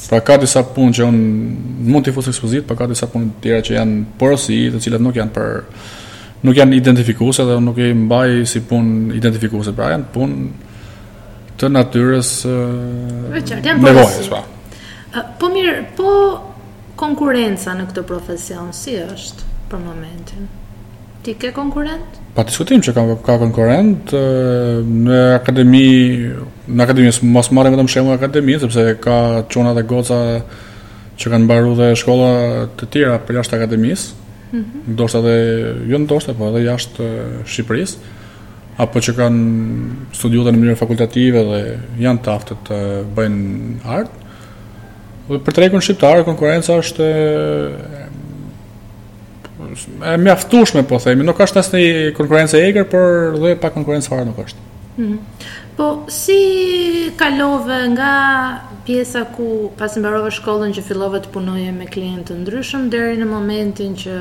Pra 0.09 0.23
ka 0.25 0.39
disa 0.41 0.63
punë 0.65 0.97
që 0.97 1.05
un 1.13 1.21
mund 1.93 2.07
t'i 2.07 2.15
fusë 2.15 2.33
ekspozitë, 2.33 2.65
pa 2.65 2.73
po 2.73 2.81
ka 2.81 2.89
disa 2.93 3.05
punë 3.11 3.29
të 3.37 3.45
tjera 3.45 3.63
që 3.67 3.73
janë 3.77 4.03
porosi, 4.17 4.59
të 4.73 4.81
cilat 4.85 5.03
nuk 5.05 5.17
janë 5.19 5.35
për 5.35 5.49
nuk 6.45 6.57
janë 6.59 6.77
identifikuese 6.77 7.45
dhe 7.47 7.57
nuk 7.63 7.77
e 7.81 7.93
mbaj 7.97 8.29
si 8.49 8.59
punë 8.67 9.15
identifikuese, 9.17 9.73
pra 9.73 9.89
janë 9.95 10.09
punë 10.13 11.55
të 11.57 11.71
natyrës 11.73 12.29
nevojës, 13.81 14.27
pra. 14.29 14.43
Po 15.41 15.47
mirë, 15.49 15.73
po 15.97 16.11
konkurenca 16.99 17.73
në 17.77 17.87
këtë 17.89 18.03
profesion 18.09 18.69
si 18.75 18.93
është 19.01 19.47
për 19.71 19.81
momentin? 19.81 20.45
Ti 21.25 21.33
ke 21.41 21.49
konkurent? 21.55 22.19
Pa 22.37 22.45
diskutim 22.47 22.83
që 22.85 22.93
ka, 22.93 23.01
ka 23.25 23.39
konkurent 23.41 24.13
në 24.13 25.17
akademi 25.39 25.87
në 26.69 26.85
akademi 26.85 27.15
së 27.17 27.25
mos 27.33 27.49
marim 27.55 27.73
vetëm 27.73 27.89
shemë 27.89 28.13
akademi 28.19 28.59
sepse 28.61 28.85
ka 29.03 29.17
qona 29.51 29.73
dhe 29.75 29.83
goca 29.89 30.21
që 31.17 31.33
kanë 31.33 31.49
baru 31.49 31.73
dhe 31.79 31.89
shkolla 31.97 32.29
të 32.77 32.91
tjera 32.93 33.17
për 33.25 33.39
jashtë 33.41 33.57
akademisë 33.57 34.26
-hmm. 34.53 34.93
ndoshta 34.93 35.19
dhe 35.21 35.35
jo 35.91 35.97
ndoshta, 36.01 36.33
po 36.37 36.45
edhe 36.51 36.63
jashtë 36.67 37.03
eh, 37.03 37.25
Shqipërisë 37.45 38.15
apo 38.83 39.01
që 39.01 39.13
kanë 39.17 39.43
studiu 40.17 40.43
në 40.45 40.53
mënyrë 40.55 40.79
fakultative 40.83 41.41
dhe 41.49 41.61
janë 42.03 42.21
të 42.25 42.31
aftë 42.33 42.57
të 42.67 42.75
bëjnë 43.17 43.77
art. 43.89 44.11
Dhe 45.31 45.39
për 45.47 45.57
tregun 45.57 45.81
shqiptar 45.81 46.21
konkurenca 46.27 46.75
është 46.83 47.07
eh, 47.13 48.01
e 50.11 50.17
mjaftueshme 50.21 50.83
po 50.87 50.99
themi, 51.01 51.25
nuk 51.25 51.41
është 51.43 51.63
asnjë 51.63 51.87
konkurrencë 52.17 52.59
e 52.61 52.67
egër, 52.69 52.85
por 52.91 53.39
dhe 53.41 53.55
pa 53.61 53.73
konkurrencë 53.73 54.13
fare 54.13 54.27
nuk 54.29 54.37
është. 54.45 54.67
Mhm. 54.97 55.65
Po, 55.77 56.03
si 56.09 56.33
kalove 57.19 57.75
nga 57.93 58.13
pjesa 58.85 59.21
ku 59.37 59.69
pas 59.77 59.93
mbarove 60.01 60.31
shkollën 60.33 60.71
që 60.73 60.83
fillove 60.87 61.19
të 61.21 61.29
punoje 61.35 61.69
me 61.75 61.85
klientë 61.85 62.33
ndryshëm 62.39 62.87
deri 62.89 63.19
në 63.21 63.27
momentin 63.29 63.93
që 63.99 64.15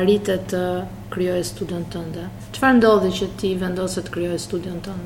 arritet 0.00 0.44
të 0.52 0.60
krijoje 1.14 1.46
studion 1.48 1.86
tënde. 1.94 2.26
Çfarë 2.58 2.76
ndodhi 2.76 3.12
që 3.20 3.28
ti 3.40 3.54
vendose 3.56 4.04
të 4.04 4.14
krijoje 4.18 4.42
studion 4.44 4.84
të 4.84 4.98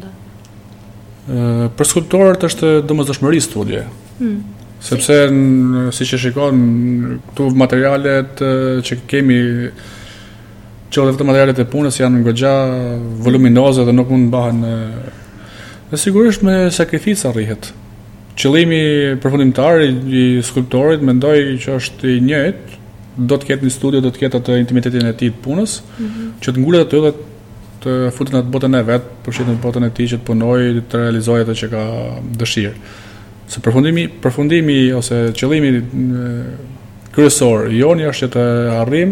Ëh, 1.30 1.68
për 1.78 1.86
skulptorët 1.86 2.48
është 2.50 2.72
domosdoshmëri 2.82 3.40
studje. 3.44 3.84
Hmm. 4.18 4.40
Sepse 4.82 5.16
siç 5.94 6.08
si 6.16 6.18
e 6.18 6.22
shikon 6.26 6.64
këtu 7.30 7.46
materialet 7.54 8.42
që 8.82 8.98
kemi 9.06 9.38
që 10.92 11.06
edhe 11.06 11.14
të 11.20 11.28
materialet 11.30 11.62
e 11.62 11.68
punës 11.76 12.00
janë 12.02 12.24
ngogja 12.24 12.54
voluminoze 13.22 13.84
dhe 13.86 13.94
nuk 13.94 14.10
mund 14.10 14.34
të 14.34 15.20
Dhe 15.92 15.98
sigurisht 16.00 16.40
me 16.40 16.70
sakrifica 16.72 17.28
rrihet. 17.36 17.66
Qëllimi 18.40 18.78
përfundimtar 19.20 19.82
i 19.84 20.20
skulptorit 20.40 21.02
mendoj 21.04 21.36
që 21.60 21.74
është 21.76 22.14
i 22.14 22.22
njëjtë, 22.24 22.78
do 23.28 23.36
të 23.36 23.48
ketë 23.50 23.66
një 23.68 23.72
studio, 23.74 24.00
do 24.00 24.08
të 24.08 24.22
ketë 24.22 24.38
atë 24.40 24.56
intimitetin 24.62 25.04
e 25.10 25.12
tij 25.12 25.34
të 25.34 25.42
punës, 25.44 25.74
mm 25.84 26.04
-hmm. 26.06 26.30
që 26.42 26.48
të 26.54 26.62
ngulet 26.62 26.86
aty 26.86 27.00
dhe 27.04 27.10
të 27.82 27.92
futet 28.16 28.32
në 28.32 28.40
atë 28.40 28.50
botën 28.54 28.74
e 28.78 28.80
vet, 28.88 29.04
përfshirë 29.26 29.50
në 29.52 29.60
botën 29.66 29.84
e 29.86 29.90
tij 29.98 30.06
që 30.14 30.20
të 30.22 30.26
punojë, 30.30 30.84
të 30.92 30.96
realizojë 31.02 31.42
atë 31.44 31.54
që 31.60 31.66
ka 31.74 31.82
dëshirë. 32.40 32.72
Se 33.52 33.58
përfundimi, 33.64 34.04
përfundimi 34.22 34.78
ose 35.00 35.16
qëllimi 35.42 35.70
kryesor 37.12 37.58
i 37.72 37.76
joni 37.84 38.02
është 38.08 38.24
që 38.30 38.30
të 38.38 38.44
arrim 38.82 39.10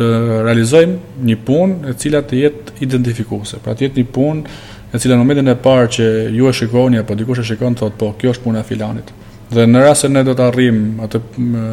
të 0.00 0.06
realizojmë 0.46 0.96
një 1.28 1.36
punë 1.46 1.74
e 1.90 1.94
cila 2.00 2.20
të 2.28 2.34
jetë 2.44 2.68
identifikuese. 2.80 3.56
Pra 3.64 3.72
të 3.74 3.80
jetë 3.88 3.98
një 4.04 4.08
punë 4.16 4.42
Në 4.88 5.00
cilën, 5.02 5.18
në 5.18 5.20
momentin 5.20 5.50
e 5.52 5.54
parë 5.60 5.88
që 5.98 6.04
ju 6.32 6.46
e 6.48 6.52
shikoni 6.56 6.98
apo 7.02 7.14
dikush 7.18 7.42
e 7.42 7.44
shikon 7.44 7.74
thotë 7.76 7.98
po 8.00 8.08
kjo 8.20 8.30
është 8.32 8.44
puna 8.46 8.62
e 8.62 8.64
filanit 8.68 9.10
dhe 9.52 9.64
në 9.68 9.82
rast 9.84 10.04
se 10.06 10.08
ne 10.12 10.22
do 10.24 10.32
të 10.36 10.44
arrijm 10.48 10.78
atë 11.04 11.20
më, 11.44 11.64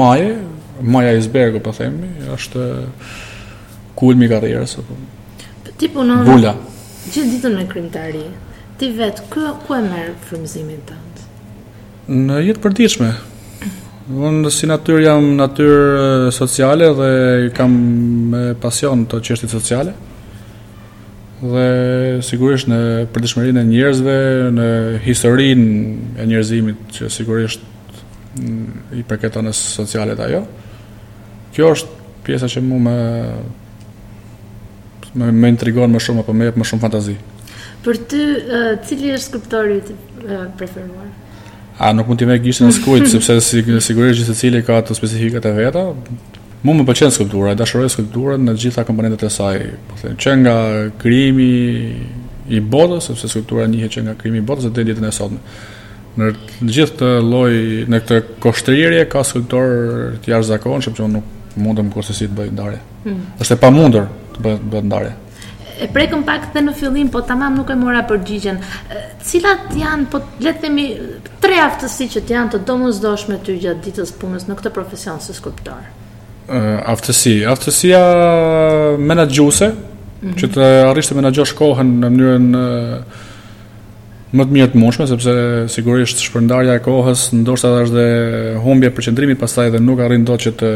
maje 0.00 0.32
maja 0.94 1.12
icebergu 1.18 1.62
po 1.64 1.70
themi 1.76 2.08
është 2.34 2.64
kulmi 3.98 4.26
i 4.26 4.30
karrierës 4.32 4.74
apo 4.82 4.98
ti 5.78 5.90
punon 5.94 6.24
bula 6.26 6.56
gjithë 7.06 7.24
ditën 7.36 7.54
me 7.60 7.68
krimtari 7.70 8.24
ti 8.82 8.90
vet 8.98 9.22
ku 9.30 9.52
ku 9.68 9.78
e 9.78 9.80
merr 9.86 10.12
frymëzimin 10.28 10.82
tënd 10.90 11.24
në 12.26 12.42
jetë 12.48 12.64
përditshme 12.66 13.14
Unë 14.08 14.48
si 14.48 14.64
natyrë 14.64 15.02
jam 15.04 15.26
natyrë 15.36 16.28
sociale 16.32 16.86
dhe 16.96 17.08
kam 17.52 17.74
me 18.32 18.38
pasion 18.56 19.02
të 19.04 19.18
qështit 19.26 19.52
sociale 19.52 19.92
dhe 21.42 22.18
sigurisht 22.26 22.68
në 22.70 22.78
përditshmërinë 23.14 23.60
e 23.62 23.66
njerëzve, 23.68 24.14
në 24.54 24.66
historinë 25.04 25.68
e 26.18 26.26
njerëzimit 26.26 26.80
që 26.96 27.10
sigurisht 27.14 27.62
mm, 28.40 28.88
i 28.98 29.04
përketon 29.06 29.50
e 29.50 29.54
socialet 29.54 30.18
ajo. 30.26 30.40
Kjo 31.54 31.70
është 31.76 32.12
pjesa 32.26 32.50
që 32.50 32.62
mu 32.66 32.78
me 32.82 32.96
me, 35.14 35.30
me 35.32 35.48
intrigon 35.48 35.90
më 35.94 36.02
shumë 36.04 36.24
apo 36.24 36.34
me 36.36 36.50
më 36.50 36.66
shumë 36.70 36.82
fantazi. 36.84 37.14
Për 37.84 38.00
ty, 38.10 38.24
cili 38.88 39.14
është 39.14 39.28
skulptori 39.28 39.78
preferuar? 40.58 41.06
A, 41.78 41.92
nuk 41.94 42.10
mund 42.10 42.18
t'i 42.18 42.26
me 42.26 42.34
gjishtë 42.42 42.66
në 42.66 42.74
skujtë, 42.74 43.08
sepse 43.14 43.38
sigurisht 43.86 43.94
gjithë 44.24 44.34
të 44.34 44.36
cili 44.42 44.64
ka 44.66 44.80
të 44.88 44.98
specifikat 44.98 45.46
e 45.46 45.54
veta, 45.56 45.86
Mu 46.66 46.74
më 46.74 46.84
pëlqen 46.88 47.10
skulptura, 47.14 47.54
dashuroj 47.54 47.88
skulpturën 47.94 48.42
në 48.42 48.56
të 48.56 48.62
gjitha 48.64 48.82
komponentet 48.86 49.22
e 49.22 49.28
saj, 49.30 49.58
po 49.86 49.96
them, 50.00 50.16
që 50.18 50.32
nga 50.40 50.54
krijimi 50.98 51.52
i 52.50 52.58
botës, 52.72 53.06
sepse 53.06 53.28
skulptura 53.30 53.68
njihet 53.70 53.92
që 53.94 54.00
nga 54.08 54.14
krijimi 54.18 54.40
i 54.42 54.46
botës 54.46 54.66
deri 54.74 54.88
në 54.88 54.96
ditën 54.96 55.06
e 55.06 55.12
sotme. 55.14 55.38
Në 56.18 56.30
të 56.34 56.72
gjithë 56.74 56.96
të 56.98 57.10
lloj 57.30 57.52
në 57.92 58.00
këtë 58.04 58.18
koshtrirje 58.42 59.04
ka 59.12 59.22
skulptor 59.28 59.70
të 60.24 60.32
jashtëzakonshëm 60.32 60.96
që 60.98 61.04
unë 61.06 61.14
nuk 61.14 61.60
mundem 61.62 61.92
kurse 61.94 62.14
si 62.16 62.26
të 62.26 62.34
bëj 62.40 62.50
ndarje. 62.58 62.80
Hmm. 63.04 63.20
Është 63.38 63.54
e 63.54 63.60
pamundur 63.62 64.10
të 64.34 64.42
bëj 64.46 64.58
bëj 64.72 64.82
ndarje. 64.90 65.14
E 65.78 65.86
prekëm 65.94 66.24
pak 66.26 66.50
të 66.56 66.64
në 66.66 66.74
fillim, 66.74 67.12
po 67.14 67.22
tamam 67.22 67.54
nuk 67.60 67.70
e 67.70 67.76
mora 67.78 68.02
përgjigjen. 68.10 68.58
Cilat 69.28 69.70
janë, 69.78 70.08
po 70.10 70.24
le 70.42 70.56
të 70.58 70.66
themi, 70.66 70.88
tre 71.38 71.62
aftësi 71.62 72.08
që 72.16 72.24
janë 72.26 72.56
të 72.56 72.62
domosdoshme 72.66 73.38
ty 73.46 73.54
gjatë 73.62 73.84
ditës 73.86 74.10
punës 74.18 74.48
në 74.50 74.58
këtë 74.58 74.74
profesion 74.74 75.22
si 75.22 75.38
skulptor? 75.38 75.86
uh, 76.48 76.92
aftësi. 76.94 77.34
Aftësia 77.48 78.00
menaxhuese 79.00 79.68
mm 79.72 79.78
-hmm. 79.78 80.36
që 80.40 80.46
të 80.56 80.64
arrish 80.90 81.10
të 81.10 81.18
menaxhosh 81.18 81.54
kohën 81.58 81.92
në 82.02 82.10
mënyrën 82.12 82.46
uh, 82.58 83.26
më 84.38 84.44
të 84.44 84.50
mirë 84.52 84.92
të 85.00 85.08
sepse 85.08 85.34
sigurisht 85.74 86.20
shpërndarja 86.20 86.74
e 86.76 86.84
kohës 86.84 87.28
ndoshta 87.32 87.68
është 87.82 87.94
dhe 87.94 88.58
humbje 88.64 88.90
përqendrimi 88.94 89.34
pastaj 89.40 89.68
edhe 89.68 89.80
nuk 89.80 90.00
arrin 90.04 90.24
dot 90.24 90.40
që 90.44 90.50
të 90.58 90.68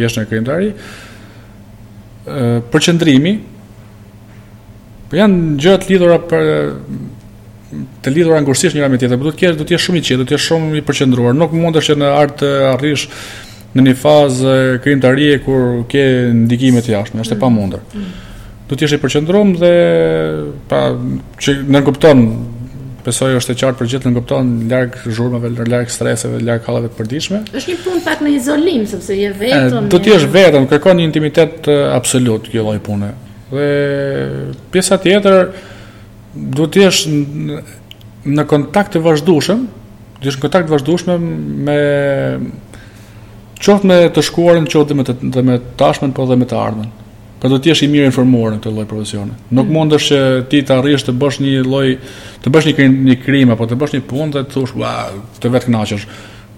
jesh 0.00 0.18
në 0.18 0.26
krijtari. 0.30 0.68
Uh, 0.72 2.32
eh, 2.36 2.60
përqendrimi 2.72 3.38
po 5.10 5.16
janë 5.16 5.58
gjëra 5.58 5.78
të 5.82 5.88
lidhura 5.90 6.18
për 6.30 6.72
të 8.02 8.10
lidhura 8.10 8.38
ankursisht 8.38 8.74
njëra 8.74 8.88
me 8.88 8.98
tjetrën, 8.98 9.18
por 9.18 9.30
duhet 9.30 9.38
të 9.38 9.38
kesh, 9.38 9.54
duhet 9.54 9.68
të 9.68 9.74
jesh 9.74 9.86
shumë 9.88 9.98
i 9.98 10.00
qetë, 10.02 10.16
duhet 10.18 10.28
të 10.28 10.34
jesh 10.34 10.46
shumë 10.50 10.76
i 10.78 10.80
përqendruar. 10.82 11.34
Nuk 11.38 11.52
mundesh 11.54 11.90
që 11.90 11.94
në 12.02 12.08
art 12.22 12.40
të 12.42 12.48
arrish 12.74 13.06
në 13.74 13.84
një 13.86 13.92
fazë 14.00 14.52
krimtarie 14.82 15.36
kur 15.44 15.84
ke 15.90 16.02
ndikime 16.42 16.82
të 16.82 16.96
jashtme, 16.96 17.22
është 17.22 17.36
e 17.36 17.38
mm. 17.38 17.44
pamundur. 17.44 17.82
Mm. 17.94 18.30
Do 18.70 18.76
të 18.78 18.84
jesh 18.86 18.96
i 18.96 19.00
përqendruar 19.02 19.52
dhe 19.58 19.74
pa 20.70 20.80
që 21.42 21.56
në 21.70 21.82
kupton, 21.86 22.24
besoj 23.06 23.32
është 23.38 23.54
e 23.54 23.58
qartë 23.62 23.78
për 23.80 23.90
gjithë 23.92 24.10
në 24.10 24.14
kupton, 24.18 24.50
larg 24.70 24.98
zhurmave, 25.10 25.50
larg 25.70 25.90
streseve, 25.90 26.40
larg 26.46 26.66
hallave 26.68 26.90
të 26.92 26.98
përditshme. 27.00 27.42
Është 27.58 27.72
një 27.72 27.80
punë 27.84 28.02
pak 28.06 28.22
në 28.26 28.34
izolim 28.36 28.84
sepse 28.90 29.16
je 29.18 29.32
vetëm. 29.40 29.88
Do 29.90 29.98
të 30.04 30.12
jesh 30.16 30.26
vetëm, 30.34 30.66
kërkon 30.70 30.98
një 31.00 31.06
intimitet 31.10 31.70
absolut 31.96 32.50
kjo 32.50 32.66
lloj 32.68 32.78
pune. 32.86 33.12
Dhe 33.50 33.68
pjesa 34.74 34.98
tjetër 35.02 35.48
do 36.54 36.66
të 36.70 36.82
jesh 36.84 37.00
në 38.30 38.44
kontakt 38.50 38.92
të 38.94 39.02
vazhdueshëm, 39.06 39.62
do 39.62 39.68
të 39.68 40.26
jesh 40.28 40.36
në 40.36 40.44
kontakt 40.46 40.66
të 40.68 40.74
vazhdueshëm 40.76 41.22
me 41.70 41.76
qoftë 43.60 43.86
me 43.90 43.96
të 44.14 44.22
shkuarën, 44.26 44.66
qoftë 44.70 44.90
dhe 44.92 44.96
me 44.98 45.04
të 45.06 45.16
dhe 45.36 45.42
me 45.46 45.58
tashmen, 45.80 46.14
po 46.16 46.26
dhe 46.28 46.36
me 46.40 46.46
të 46.48 46.56
ardhmen. 46.60 46.88
Për 47.40 47.54
të 47.54 47.58
tjesh 47.64 47.82
i 47.86 47.90
mirë 47.92 48.10
informuar 48.10 48.52
në 48.52 48.58
këtë 48.60 48.72
lloj 48.76 48.86
profesioni. 48.90 49.32
Nuk 49.56 49.68
mm. 49.68 49.72
mundesh 49.72 50.10
që 50.10 50.18
ti 50.52 50.60
të 50.66 50.74
arrish 50.76 51.06
të 51.06 51.14
bësh 51.16 51.38
një 51.40 51.62
lloj 51.64 51.86
të 52.44 52.52
bësh 52.52 52.66
një 52.68 52.74
krim, 52.76 52.98
një 53.06 53.16
krim 53.24 53.54
apo 53.54 53.68
të 53.70 53.78
bësh 53.80 53.94
një 53.96 54.02
punë 54.10 54.34
dhe 54.34 54.42
të 54.48 54.54
thosh, 54.58 54.74
"Ua, 54.76 54.90
të 55.40 55.52
vetë 55.54 55.68
kënaqesh." 55.70 56.04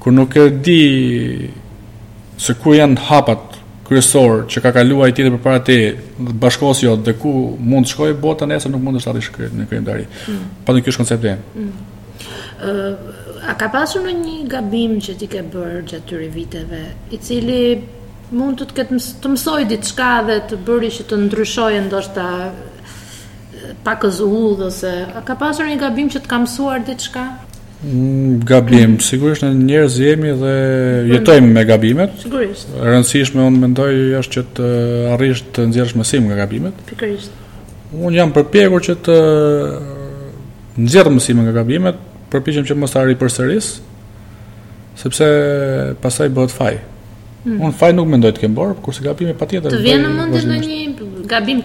Kur 0.02 0.12
nuk 0.16 0.34
e 0.42 0.48
di 0.66 0.80
se 2.42 2.54
ku 2.58 2.74
janë 2.74 2.98
hapat 3.06 3.38
kryesorë 3.88 4.40
që 4.50 4.62
ka 4.64 4.72
kaluar 4.72 5.06
ai 5.06 5.12
ti 5.12 5.22
përpara 5.30 5.62
te 5.64 5.76
bashkohës 6.18 6.82
jo 6.82 6.96
dhe 6.96 7.12
ku 7.18 7.32
mund 7.60 7.86
të 7.86 7.92
shkojë 7.92 8.18
bota 8.20 8.44
nëse 8.46 8.68
nuk 8.70 8.82
mundesh 8.82 9.06
të 9.06 9.10
arrish 9.12 9.30
këtë 9.34 9.54
në 9.62 9.68
krim 9.70 9.84
dari. 9.86 10.06
Mm. 10.26 10.42
Pa 10.66 10.72
të 10.74 10.82
kish 10.86 10.96
konceptin. 10.98 11.36
Mm. 11.54 11.72
uh 12.62 12.94
A 13.42 13.54
ka 13.58 13.66
pasur 13.74 14.04
në 14.06 14.12
një 14.20 14.34
gabim 14.50 14.92
që 15.02 15.16
ti 15.18 15.26
ke 15.30 15.40
bërë 15.52 15.78
gjatë 15.90 16.08
tyri 16.10 16.26
viteve, 16.30 16.82
i 17.10 17.18
cili 17.22 17.62
mund 18.38 18.60
të 18.60 18.68
të 18.70 18.76
këtë 18.76 18.94
mës, 18.98 19.08
të 19.22 19.30
mësoj 19.32 19.64
ditë 19.72 19.88
shka 19.88 20.10
dhe 20.28 20.36
të 20.50 20.58
bëri 20.68 20.90
që 20.96 21.06
të 21.10 21.18
ndryshoj 21.24 21.72
ndoshta 21.88 22.26
pak 23.88 24.06
zuhull 24.14 24.54
dhe 24.60 24.68
se, 24.76 24.92
a 25.18 25.22
ka 25.26 25.34
pasur 25.40 25.66
një 25.66 25.80
gabim 25.80 26.10
që 26.14 26.22
të 26.22 26.30
ka 26.30 26.38
mësuar 26.44 26.84
ditë 26.86 27.06
shka? 27.08 27.24
Mm, 27.82 28.36
gabim, 28.46 28.94
sigurisht 29.10 29.44
në 29.44 29.50
njerëz 29.58 29.98
jemi 30.04 30.36
dhe 30.38 30.54
jetojmë 31.10 31.52
me 31.58 31.66
gabimet. 31.66 32.14
Sigurisht. 32.22 32.70
Rëndësishme 32.78 33.42
unë 33.42 33.64
mendoj 33.64 33.90
është 34.20 34.36
që 34.36 34.44
të 34.60 34.70
arrish 35.16 35.42
të 35.56 35.66
nxjerrësh 35.72 35.96
mësim 35.98 36.30
nga 36.30 36.38
gabimet. 36.44 36.78
Pikërisht. 36.92 37.34
Unë 37.98 38.16
jam 38.20 38.30
përpjekur 38.38 38.86
që 38.86 38.98
të 39.08 39.18
nxjerr 40.86 41.10
mësim 41.16 41.42
nga 41.44 41.52
gabimet, 41.58 41.98
përpiqem 42.32 42.66
që 42.68 42.76
mos 42.80 42.94
ta 42.94 43.02
ri 43.04 43.16
përsëris, 43.20 43.72
sepse 45.00 45.28
pastaj 46.02 46.30
bëhet 46.36 46.54
faj. 46.54 46.74
Mm. 47.42 47.56
Unë 47.66 47.74
faj 47.80 47.90
nuk 47.96 48.06
mendoj 48.08 48.30
të 48.36 48.44
kem 48.44 48.52
bërë, 48.56 48.76
por 48.78 48.84
kurse 48.88 49.02
gabimi 49.04 49.32
patjetër. 49.38 49.74
Të 49.74 49.80
vjen 49.82 50.04
në 50.04 50.12
mend 50.14 50.36
ndonjë 50.38 51.26
gabim 51.32 51.60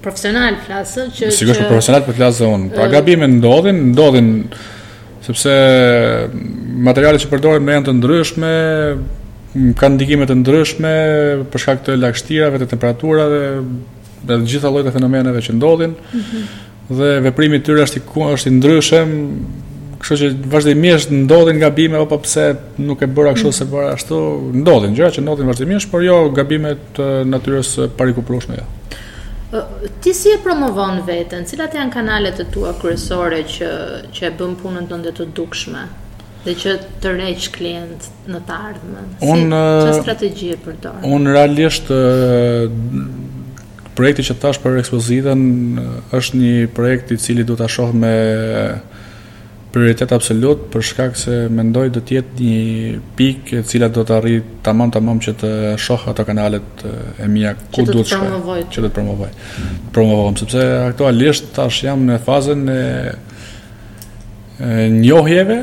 profesional 0.00 0.56
flasë 0.64 1.04
që 1.16 1.30
Sigurisht 1.34 1.60
që... 1.64 1.68
profesional 1.68 2.04
për 2.06 2.18
flasë 2.20 2.48
unë. 2.54 2.68
Pra 2.76 2.86
gabime 2.92 3.28
ndodhin, 3.34 3.82
ndodhin 3.90 4.30
sepse 5.26 5.52
materialet 6.88 7.24
që 7.24 7.30
përdorim 7.34 7.68
janë 7.74 7.88
të 7.90 7.96
ndryshme, 7.98 8.52
kanë 9.80 9.98
ndikime 9.98 10.28
të 10.30 10.38
ndryshme 10.40 10.94
për 11.52 11.64
shkak 11.64 11.84
të 11.88 11.98
lagështirave, 12.00 12.62
të 12.62 12.70
temperaturave, 12.72 13.42
dhe 14.24 14.36
të 14.40 14.46
gjitha 14.52 14.70
llojet 14.72 14.88
e 14.88 14.94
fenomeneve 14.96 15.42
që 15.44 15.56
ndodhin. 15.60 15.96
Mm 16.14 16.20
-hmm. 16.20 16.48
Dhe 16.98 17.10
veprimi 17.28 17.58
i 17.58 17.64
tyre 17.66 17.84
është 17.84 18.00
i 18.00 18.04
është 18.24 18.48
i 18.50 18.56
ndryshëm, 18.56 19.10
Kështu 20.00 20.16
që 20.20 20.28
vazhdimisht 20.52 21.10
ndodhin 21.12 21.58
gabime 21.60 21.98
apo 22.00 22.16
pse 22.24 22.46
nuk 22.80 23.02
e 23.04 23.08
bëra 23.12 23.34
kështu 23.36 23.50
se 23.60 23.66
bëra 23.68 23.90
ashtu, 23.98 24.16
ndodhin 24.62 24.94
gjëra 24.96 25.12
që 25.18 25.24
ndodhin 25.26 25.50
vazhdimisht, 25.52 25.90
por 25.92 26.04
jo 26.04 26.14
gabime 26.38 26.72
të 26.96 27.08
natyrës 27.28 27.74
parikuplueshme. 28.00 28.60
Ja. 28.60 28.68
Jo. 29.50 29.60
Ti 30.00 30.12
si 30.14 30.30
e 30.32 30.38
promovon 30.44 31.02
veten? 31.08 31.44
Cilat 31.50 31.74
janë 31.76 31.92
kanalet 31.92 32.38
të 32.38 32.46
tua 32.54 32.72
kryesore 32.80 33.42
që 33.50 33.70
që 34.16 34.28
e 34.28 34.34
bën 34.40 34.54
punën 34.62 34.88
tënde 34.92 35.14
të 35.20 35.30
dukshme? 35.40 35.88
dhe 36.40 36.54
që 36.56 36.70
të 37.04 37.10
rreq 37.18 37.46
klient 37.52 38.06
në 38.32 38.38
të 38.48 38.54
ardhmen. 38.64 39.08
Unë 39.28 39.58
që 39.82 39.90
strategji 39.98 40.46
e 40.54 40.54
përdor. 40.62 41.02
Unë 41.04 41.34
realisht 41.34 41.90
projekti 43.98 44.24
që 44.30 44.38
tash 44.40 44.62
për 44.62 44.78
ekspozitën 44.80 45.42
është 46.16 46.40
një 46.40 46.62
projekt 46.78 47.12
i 47.12 47.18
cili 47.20 47.44
do 47.44 47.58
ta 47.60 47.68
shoh 47.68 47.92
me 47.92 48.14
prioritet 49.72 50.10
absolut 50.12 50.64
për 50.72 50.82
shkak 50.86 51.16
se 51.18 51.34
mendoj 51.52 51.90
do 51.94 52.00
të 52.04 52.16
jetë 52.16 52.36
një 52.40 52.92
pikë 53.18 53.60
e 53.60 53.64
cila 53.70 53.88
do 53.92 54.02
të 54.06 54.14
arrij 54.16 54.38
tamam 54.66 54.90
tamam 54.92 55.20
që 55.22 55.34
të 55.40 55.50
shoh 55.80 56.08
ato 56.10 56.24
kanalet 56.26 56.84
e 57.20 57.26
mia 57.30 57.54
ku 57.70 57.84
duhet 57.88 58.10
të 58.10 58.20
që 58.70 58.80
do 58.80 58.88
të 58.88 58.94
promovoj. 58.96 59.30
Promovojm 59.94 60.36
sepse 60.40 60.64
aktualisht 60.88 61.52
tash 61.56 61.84
jam 61.86 62.02
në 62.08 62.18
fazën 62.26 62.64
e 62.72 62.84
njohjeve, 64.92 65.60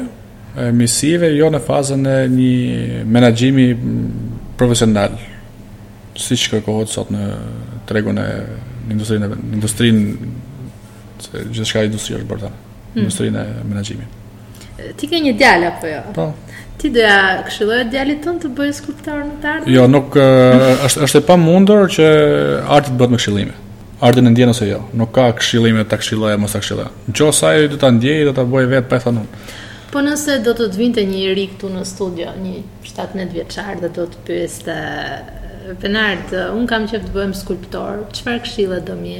misive, 0.74 1.30
jo 1.38 1.50
në 1.54 1.60
fazën 1.67 2.08
e 2.12 2.15
një 2.34 3.04
menaxhimi 3.06 3.67
profesional. 4.58 5.17
Siç 6.17 6.48
kërkohet 6.54 6.89
sot 6.89 7.12
në 7.13 7.28
tregun 7.89 8.17
e 8.17 8.28
industrinë, 8.89 9.34
industrinë 9.60 10.32
se 11.22 11.43
gjithçka 11.52 11.84
industria 11.86 12.22
është 12.24 12.30
bërë. 12.32 12.58
Hmm. 12.97 13.05
industrinë 13.05 13.43
e 13.43 13.65
menaxhimit. 13.67 14.23
Ti 14.97 15.07
ke 15.10 15.19
një 15.25 15.33
djalë 15.39 15.67
apo 15.71 15.89
jo? 15.89 16.01
Po. 16.15 16.25
Ti 16.77 16.89
doja 16.93 17.43
këshilloje 17.47 17.86
djalit 17.93 18.19
tënd 18.25 18.43
të 18.43 18.49
bëjë 18.57 18.73
skulptor 18.77 19.23
në 19.25 19.38
të 19.41 19.49
ardhë? 19.53 19.71
Jo, 19.73 19.86
nuk 19.89 20.17
është 20.19 21.01
është 21.07 21.21
e 21.21 21.25
pamundur 21.25 21.88
që 21.93 22.07
arti 22.75 22.93
të 22.93 22.99
bëhet 22.99 23.13
me 23.15 23.19
këshillime. 23.21 23.55
Arti 24.10 24.21
në 24.21 24.33
ndjen 24.36 24.51
ose 24.53 24.67
jo. 24.69 24.83
Nuk 25.01 25.12
ka 25.15 25.27
këshillime 25.39 25.86
ta 25.89 25.97
këshilloje 25.97 26.38
mos 26.38 26.53
të 26.53 26.62
këshilloje. 26.62 26.88
Në 27.07 27.15
që 27.17 27.27
osaj 27.31 27.63
ai 27.63 27.71
do 27.73 27.79
ta 27.81 27.89
ndjejë, 27.95 28.27
do 28.29 28.36
ta 28.38 28.45
bëjë 28.53 28.71
vetë 28.75 28.89
pa 28.91 28.99
e 28.99 29.03
thënë. 29.07 29.23
Po 29.93 30.03
nëse 30.05 30.36
do 30.45 30.53
të 30.53 30.67
të 30.73 30.81
vinte 30.83 31.05
një 31.10 31.21
rikë 31.39 31.55
këtu 31.57 31.73
në 31.73 31.86
studio, 31.89 32.33
një 32.43 32.55
17 32.86 33.33
vjeçar 33.38 33.77
dhe 33.81 33.93
do 33.97 34.05
të 34.13 34.25
pyeste 34.27 34.75
Benard, 35.81 36.31
un 36.55 36.63
kam 36.69 36.86
qejf 36.89 37.07
të 37.10 37.15
bëhem 37.15 37.33
skulptor, 37.36 37.97
çfarë 38.17 38.43
këshille 38.45 38.77
do 38.88 38.93
më 38.95 39.17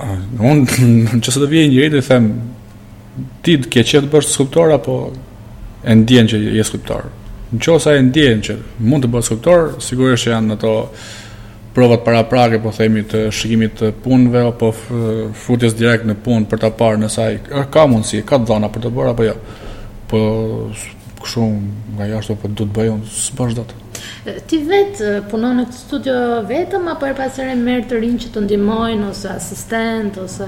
Unë, 0.00 1.20
që 1.22 1.28
se 1.30 1.36
të 1.40 1.44
vje 1.48 1.62
një 1.70 1.78
rritë, 1.82 1.98
i 2.00 2.04
them, 2.06 2.26
ti 3.44 3.54
të 3.60 3.70
ke 3.72 3.82
qenë 3.86 4.10
bërë 4.12 4.28
skulptor 4.32 4.72
apo 4.76 4.94
e 5.84 5.94
ndjen 5.96 6.28
që 6.32 6.40
je 6.58 6.64
skulptor. 6.66 7.08
Në 7.50 7.62
qoftë 7.62 7.82
sa 7.84 7.94
e 7.96 8.04
ndjen 8.08 8.42
që 8.46 8.56
mund 8.86 9.06
të 9.06 9.10
bësh 9.14 9.28
skulptor, 9.30 9.66
sigurisht 9.84 10.28
që 10.28 10.32
janë 10.34 10.56
ato 10.58 10.74
provat 11.74 12.02
paraprake, 12.04 12.58
po 12.62 12.72
themi 12.74 13.04
të 13.08 13.28
shikimit 13.34 13.76
të 13.80 13.92
punëve 14.04 14.42
apo 14.50 14.70
futjes 15.38 15.76
direkt 15.78 16.06
në 16.10 16.16
punë 16.24 16.48
për 16.50 16.64
ta 16.64 16.72
parë 16.76 17.02
nëse 17.04 17.24
ai 17.26 17.66
ka 17.72 17.84
mundësi, 17.90 18.24
ka 18.28 18.40
dhëna 18.44 18.70
për 18.74 18.86
të 18.88 18.92
bërë 18.98 19.12
apo 19.14 19.28
jo. 19.28 19.36
Po 20.10 20.20
kështu 21.20 21.44
nga 21.96 22.10
jashtë 22.14 22.36
apo 22.36 22.48
do 22.50 22.64
të 22.66 22.74
bëj 22.78 22.90
unë 22.94 23.10
s'bash 23.18 23.56
dot. 23.58 23.74
Ti 24.50 24.58
vet 24.66 25.00
punon 25.30 25.58
në 25.60 25.66
studio 25.76 26.14
vetëm 26.48 26.86
apo 26.94 27.08
e 27.10 27.14
pasore 27.18 27.54
merr 27.56 27.86
të 27.90 28.00
rinj 28.02 28.18
që 28.26 28.30
të 28.34 28.44
ndihmojnë 28.46 29.10
ose 29.12 29.30
asistent 29.36 30.16
ose 30.22 30.46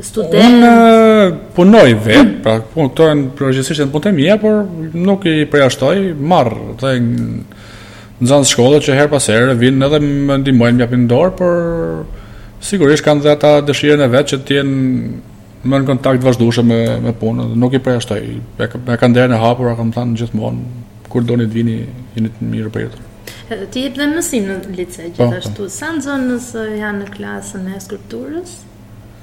student? 0.00 0.38
Unë 0.38 0.70
eh, 0.70 1.34
punoj 1.56 1.90
vet, 2.04 2.30
pra 2.44 2.58
punëtojnë 2.72 3.18
në 3.20 3.34
përgjësishtë 3.38 3.86
në 3.88 3.92
punët 3.94 4.08
e 4.08 4.14
mija, 4.16 4.38
por 4.40 4.62
nuk 5.08 5.26
i 5.28 5.34
përjashtoj, 5.52 5.98
marr 6.20 6.54
dhe 6.80 6.94
në 7.02 8.30
zanë 8.30 8.48
shkollë 8.52 8.80
që 8.86 8.96
her 9.00 9.10
pas 9.12 9.28
herë 9.28 9.56
vinë 9.60 9.88
edhe 9.88 10.00
më 10.06 10.38
ndimojnë 10.44 10.78
mjë 10.80 10.86
apin 10.86 11.04
dorë, 11.10 11.34
por 11.38 12.56
sigurisht 12.62 13.04
kanë 13.06 13.26
dhe 13.26 13.34
ata 13.36 13.54
dëshirën 13.66 14.04
e 14.06 14.10
vetë 14.14 14.32
që 14.36 14.40
tjenë 14.48 15.12
më 15.62 15.78
në 15.78 15.86
kontakt 15.92 16.24
vazhdueshëm 16.26 16.66
me 16.66 16.80
me 17.02 17.12
punën, 17.18 17.52
nuk 17.62 17.74
i 17.78 17.82
përjashtoj. 17.82 18.24
Ja 18.58 18.70
ka, 18.72 18.80
kanë 19.02 19.18
derën 19.18 19.36
e 19.36 19.40
hapur, 19.42 19.70
kam 19.78 19.92
thënë 19.94 20.18
gjithmonë 20.18 21.08
kur 21.12 21.26
doni 21.28 21.44
të 21.46 21.52
vini, 21.58 21.76
jeni 22.16 22.30
të 22.32 22.46
mirë 22.48 22.70
për 22.72 22.86
jetën. 22.86 23.08
Ti 23.72 23.82
jep 23.84 23.98
dhe 23.98 24.06
mësim 24.08 24.46
në 24.48 24.56
lice 24.78 25.10
po, 25.12 25.26
gjithashtu. 25.28 25.52
Po. 25.58 25.68
Sa 25.74 25.90
nxënës 25.92 26.46
eh, 26.62 26.70
janë 26.80 27.04
në 27.04 27.10
klasën 27.18 27.68
e 27.68 27.76
skulpturës? 27.84 28.54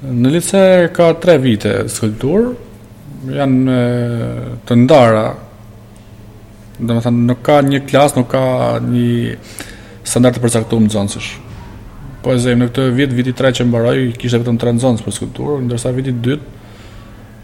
Në 0.00 0.30
lice 0.32 0.60
ka 0.96 1.10
tre 1.20 1.34
vite 1.38 1.72
skulptur, 1.92 2.54
janë 3.28 3.74
të 4.64 4.76
ndara, 4.86 5.24
dhe 6.80 6.96
më 6.96 7.02
thënë, 7.04 7.24
nuk 7.28 7.42
ka 7.44 7.58
një 7.66 7.80
klasë, 7.88 8.16
nuk 8.16 8.30
ka 8.32 8.40
një 8.80 9.34
standart 10.08 10.38
të 10.38 10.42
përcaktumë 10.46 10.86
në 10.86 10.92
zonësësh. 10.94 11.28
Po 12.24 12.32
e 12.32 12.38
zemë, 12.40 12.62
në 12.62 12.70
këtë 12.70 12.86
vit, 12.96 13.12
viti 13.18 13.34
tre 13.36 13.50
që 13.58 13.66
më 13.68 13.74
baroj, 13.74 14.00
kishtë 14.16 14.38
e 14.40 14.44
vetëm 14.46 14.60
tre 14.62 14.72
në 14.78 14.82
zonës 14.86 15.04
për 15.04 15.16
skulptur, 15.18 15.52
ndërsa 15.68 15.92
viti 15.98 16.16
dytë, 16.16 16.80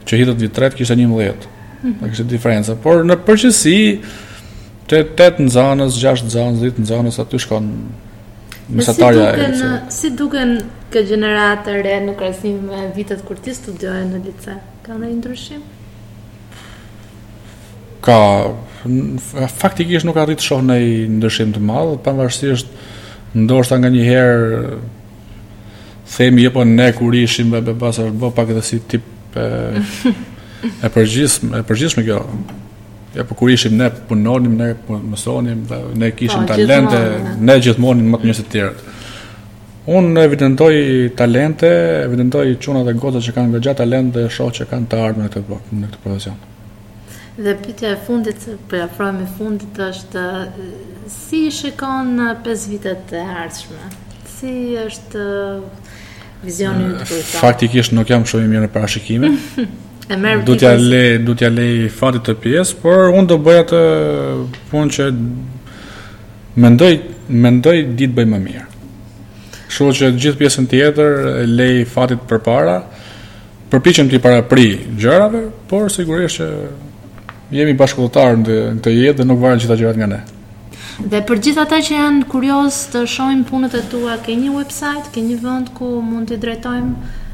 që 0.08 0.22
hitët 0.22 0.40
viti 0.40 0.56
3, 0.56 0.72
kishtë 0.80 0.96
e 0.96 1.02
një 1.02 1.10
më 1.12 1.20
dhjetë. 1.20 1.52
Mm 1.82 1.94
e 2.08 2.28
diferenca. 2.30 2.74
Por 2.80 3.04
në 3.04 3.18
përqësi, 3.28 3.78
të 4.88 5.02
e 5.02 5.06
tëtë 5.18 5.44
në 5.44 5.52
zonës, 5.60 6.00
gjashtë 6.00 6.30
në 6.30 6.34
zonës, 6.38 6.78
në 6.80 6.88
zonës, 6.88 7.20
aty 7.20 7.40
shkonë 7.44 8.05
mesatarja 8.72 9.26
e 9.26 9.38
kësaj. 9.40 9.72
Si 9.94 10.10
duken 10.18 10.56
kë 10.92 11.02
gjenerata 11.10 11.76
re 11.84 11.98
në 12.04 12.14
krahasim 12.18 12.62
me 12.70 12.86
vitet 12.96 13.22
kur 13.26 13.38
ti 13.42 13.54
studioje 13.54 14.04
në 14.10 14.22
lice? 14.26 14.58
Ka 14.86 14.96
ndonjë 14.98 15.18
ndryshim? 15.20 15.62
Ka 18.06 18.16
faktikisht 19.58 20.06
nuk 20.06 20.18
arrit 20.22 20.38
të 20.40 20.46
shoh 20.48 20.62
në 20.62 20.78
ndryshim 21.18 21.54
të 21.56 21.62
madh, 21.70 21.96
pavarësisht 22.04 22.70
ndoshta 23.36 23.78
nga 23.80 23.90
një 23.92 24.04
herë 24.06 24.78
themi 26.14 26.44
jo 26.46 26.52
po 26.54 26.62
ne 26.66 26.90
kur 26.94 27.14
ishim 27.18 27.50
bebe 27.50 27.74
babasë, 27.74 28.08
bë, 28.08 28.14
bë, 28.14 28.22
bë 28.30 28.34
pak 28.38 28.52
edhe 28.54 28.62
si 28.64 28.78
tip 28.86 29.06
e 29.36 29.46
e 30.86 30.88
përgjithshme, 30.94 31.58
e 31.62 31.66
përgjithshme 31.68 32.04
kjo. 32.06 32.20
Ja, 33.16 33.24
po 33.24 33.34
kur 33.34 33.50
ishim 33.50 33.76
ne 33.78 33.88
punonim, 34.08 34.56
ne 34.58 34.74
mësonim, 34.88 35.62
ne 35.96 36.10
kishim 36.12 36.42
pa, 36.44 36.52
po, 36.52 36.60
talente, 36.60 36.98
gjithmonë, 37.00 37.38
ne 37.48 37.54
gjithmonë 37.64 38.10
më 38.12 38.18
të 38.20 38.28
mirë 38.28 38.36
se 38.38 38.42
të 38.44 38.54
tjerët. 38.54 38.82
Unë 39.96 40.24
evidentoj 40.26 40.74
talente, 41.16 41.70
evidentoj 42.04 42.44
quna 42.60 42.82
dhe 42.88 42.94
goca 43.00 43.22
që 43.24 43.34
kanë 43.38 43.62
gjatë 43.64 43.80
talent 43.80 44.18
dhe 44.18 44.26
shohë 44.38 44.54
që 44.58 44.66
kanë 44.74 44.90
të 44.92 44.98
ardhmë 45.06 45.28
në 45.28 45.30
këtë 45.36 46.02
profesion. 46.02 46.36
Dhe 47.46 47.56
pytja 47.64 47.94
e 47.94 47.96
fundit, 48.04 48.44
për 48.68 48.84
afrojmë 48.90 49.30
fundit 49.38 49.80
është 49.86 50.26
si 51.16 51.40
shikon 51.52 52.12
në 52.18 52.28
5 52.44 52.68
vitet 52.74 53.16
e 53.16 53.24
ardhshme. 53.24 53.90
Si 54.36 54.54
është 54.84 55.24
vizioni 56.44 56.90
i 56.92 57.08
tij? 57.08 57.22
Faktikisht 57.38 57.96
nuk 57.96 58.12
jam 58.12 58.28
shumë 58.28 58.44
i 58.44 58.52
mirë 58.54 58.68
në 58.68 58.72
parashikime. 58.76 59.32
E 60.08 60.14
merr 60.16 60.38
Do 60.42 60.54
t'ja 60.54 60.74
le, 60.78 61.18
do 61.24 61.34
t'ja 61.34 61.48
le 61.50 61.88
fatit 61.90 62.28
të 62.28 62.36
pjesë, 62.44 62.76
por 62.82 63.08
unë 63.10 63.26
do 63.32 63.38
bëj 63.42 63.56
atë 63.64 63.78
punë 64.70 64.92
që 64.96 65.06
mendoj 66.62 66.90
mendoj 67.46 67.72
ditë 67.98 68.14
bëj 68.20 68.26
më 68.32 68.38
mirë. 68.44 68.62
Kështu 69.66 69.88
që 69.98 70.10
gjithë 70.22 70.40
pjesën 70.44 70.68
tjetër 70.70 71.16
lej 71.58 71.80
fatit 71.90 72.22
përpara. 72.30 72.76
Përpiqem 73.72 74.06
ti 74.12 74.20
para 74.22 74.44
pri 74.46 74.68
gjërave, 74.94 75.40
por 75.66 75.90
sigurisht 75.90 76.38
që 76.38 76.46
jemi 77.58 77.74
bashkëlltar 77.80 78.38
në 78.44 78.60
këtë 78.78 78.94
jetë 78.98 79.18
dhe 79.18 79.26
nuk 79.26 79.42
varen 79.42 79.58
gjitha 79.58 79.80
gjërat 79.82 79.98
nga 80.02 80.10
ne. 80.14 80.22
Dhe 81.02 81.18
për 81.28 81.42
gjithë 81.48 81.64
ata 81.66 81.82
që 81.82 81.98
janë 81.98 82.30
kurioz 82.30 82.82
të 82.94 83.02
shohin 83.10 83.42
punët 83.50 83.74
e 83.74 83.82
tua, 83.90 84.14
ke 84.22 84.38
një 84.38 84.54
website, 84.54 85.10
ke 85.16 85.26
një 85.26 85.42
vend 85.42 85.74
ku 85.74 85.96
mund 85.98 86.30
t'i 86.30 86.38
drejtojmë? 86.46 87.24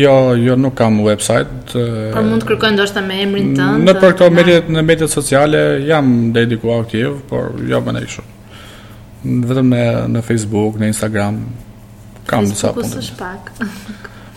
Jo, 0.00 0.16
jo 0.36 0.56
nuk 0.56 0.74
kam 0.74 1.00
website. 1.06 1.46
Por 2.14 2.24
mund 2.26 2.42
të 2.42 2.48
kërkoj 2.50 2.72
ndoshta 2.74 3.02
me 3.04 3.20
emrin 3.22 3.52
tënd. 3.54 3.84
Në 3.86 3.94
për 4.00 4.16
këto 4.16 4.28
media 4.34 4.58
në 4.66 4.82
media 4.86 5.08
sociale 5.10 5.60
jam 5.86 6.08
dedikuar 6.34 6.82
aktiv, 6.82 7.20
por 7.30 7.52
jo 7.70 7.78
më 7.84 7.94
ndaj 7.94 8.08
shumë. 8.16 8.34
Vetëm 9.50 9.70
në 9.70 9.84
në 10.16 10.22
Facebook, 10.26 10.80
në 10.82 10.90
Instagram 10.90 11.38
kam 12.28 12.50
disa 12.50 12.74
punë. 12.74 13.06
Po 13.14 13.22
pak. 13.22 13.52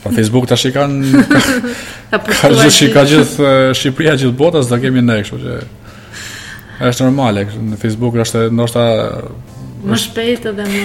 Po 0.04 0.12
Facebook 0.15 0.47
tash 0.50 0.69
i 0.69 0.74
kanë 0.74 1.26
ka 2.12 2.19
gjithë 2.19 2.71
shi 2.74 2.88
ka 2.93 3.04
gjithë 3.06 3.50
Shqipëria 3.78 4.15
gjithë 4.17 4.38
botës 4.39 4.69
do 4.71 4.80
kemi 4.82 5.04
ne, 5.06 5.19
kështu 5.21 5.38
që 5.43 5.60
është 6.89 7.06
normale, 7.06 7.43
në 7.74 7.78
Facebook 7.78 8.17
është 8.24 8.47
ndoshta 8.58 8.86
më 9.86 9.97
shpejt 10.02 10.47
edhe 10.52 10.65
më 10.71 10.82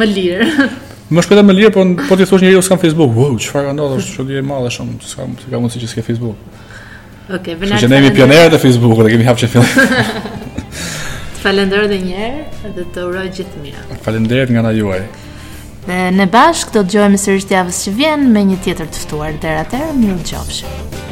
më 0.00 0.06
lirë. 0.14 0.52
Më 1.08 1.22
shpëtë 1.22 1.42
me 1.46 1.52
lirë, 1.54 1.70
po, 1.70 1.84
po 2.08 2.16
t'i 2.18 2.26
thush 2.26 2.42
njëri 2.42 2.56
o 2.58 2.62
s'kam 2.66 2.80
Facebook. 2.82 3.12
Wow, 3.14 3.36
që 3.38 3.52
farë 3.52 3.74
ndodhë, 3.76 3.98
është 4.02 4.24
që 4.26 4.38
e 4.40 4.42
madhe 4.42 4.72
shumë, 4.74 4.96
s'kam 5.06 5.36
si 5.38 5.52
ka 5.52 5.60
mundësi 5.62 5.82
që 5.84 5.90
s'ke 5.92 6.02
Facebook. 6.06 6.58
Ok, 7.30 7.52
vëna 7.60 7.78
të 7.78 7.84
Që 7.84 7.90
ne 7.92 8.00
jemi 8.00 8.10
pionerët 8.16 8.56
e 8.58 8.60
Facebook, 8.64 8.96
dhe 9.06 9.12
kemi 9.14 9.26
hapë 9.28 9.42
që 9.44 9.50
fillë. 9.54 9.86
të 11.38 11.44
falender 11.46 11.86
dhe 11.92 12.00
njerë, 12.08 12.70
dhe 12.74 12.88
të 12.96 13.06
uroj 13.06 13.28
gjithë 13.38 13.62
mirë. 13.62 14.00
Falender 14.02 14.50
nga 14.50 14.66
na 14.66 14.74
juaj. 14.74 15.04
Dhe 15.86 16.02
në 16.18 16.26
bashkë, 16.34 16.74
do 16.80 16.82
të 16.82 16.96
gjojmë 16.96 17.22
së 17.22 17.38
rishtjavës 17.38 17.84
që 17.86 17.96
vjen 18.00 18.26
me 18.34 18.42
një 18.50 18.58
tjetër 18.66 18.90
të 18.96 19.06
ftuar, 19.06 19.38
dhe 19.38 19.60
ratërë, 19.60 19.94
mirë 19.94 20.42
të 20.50 21.05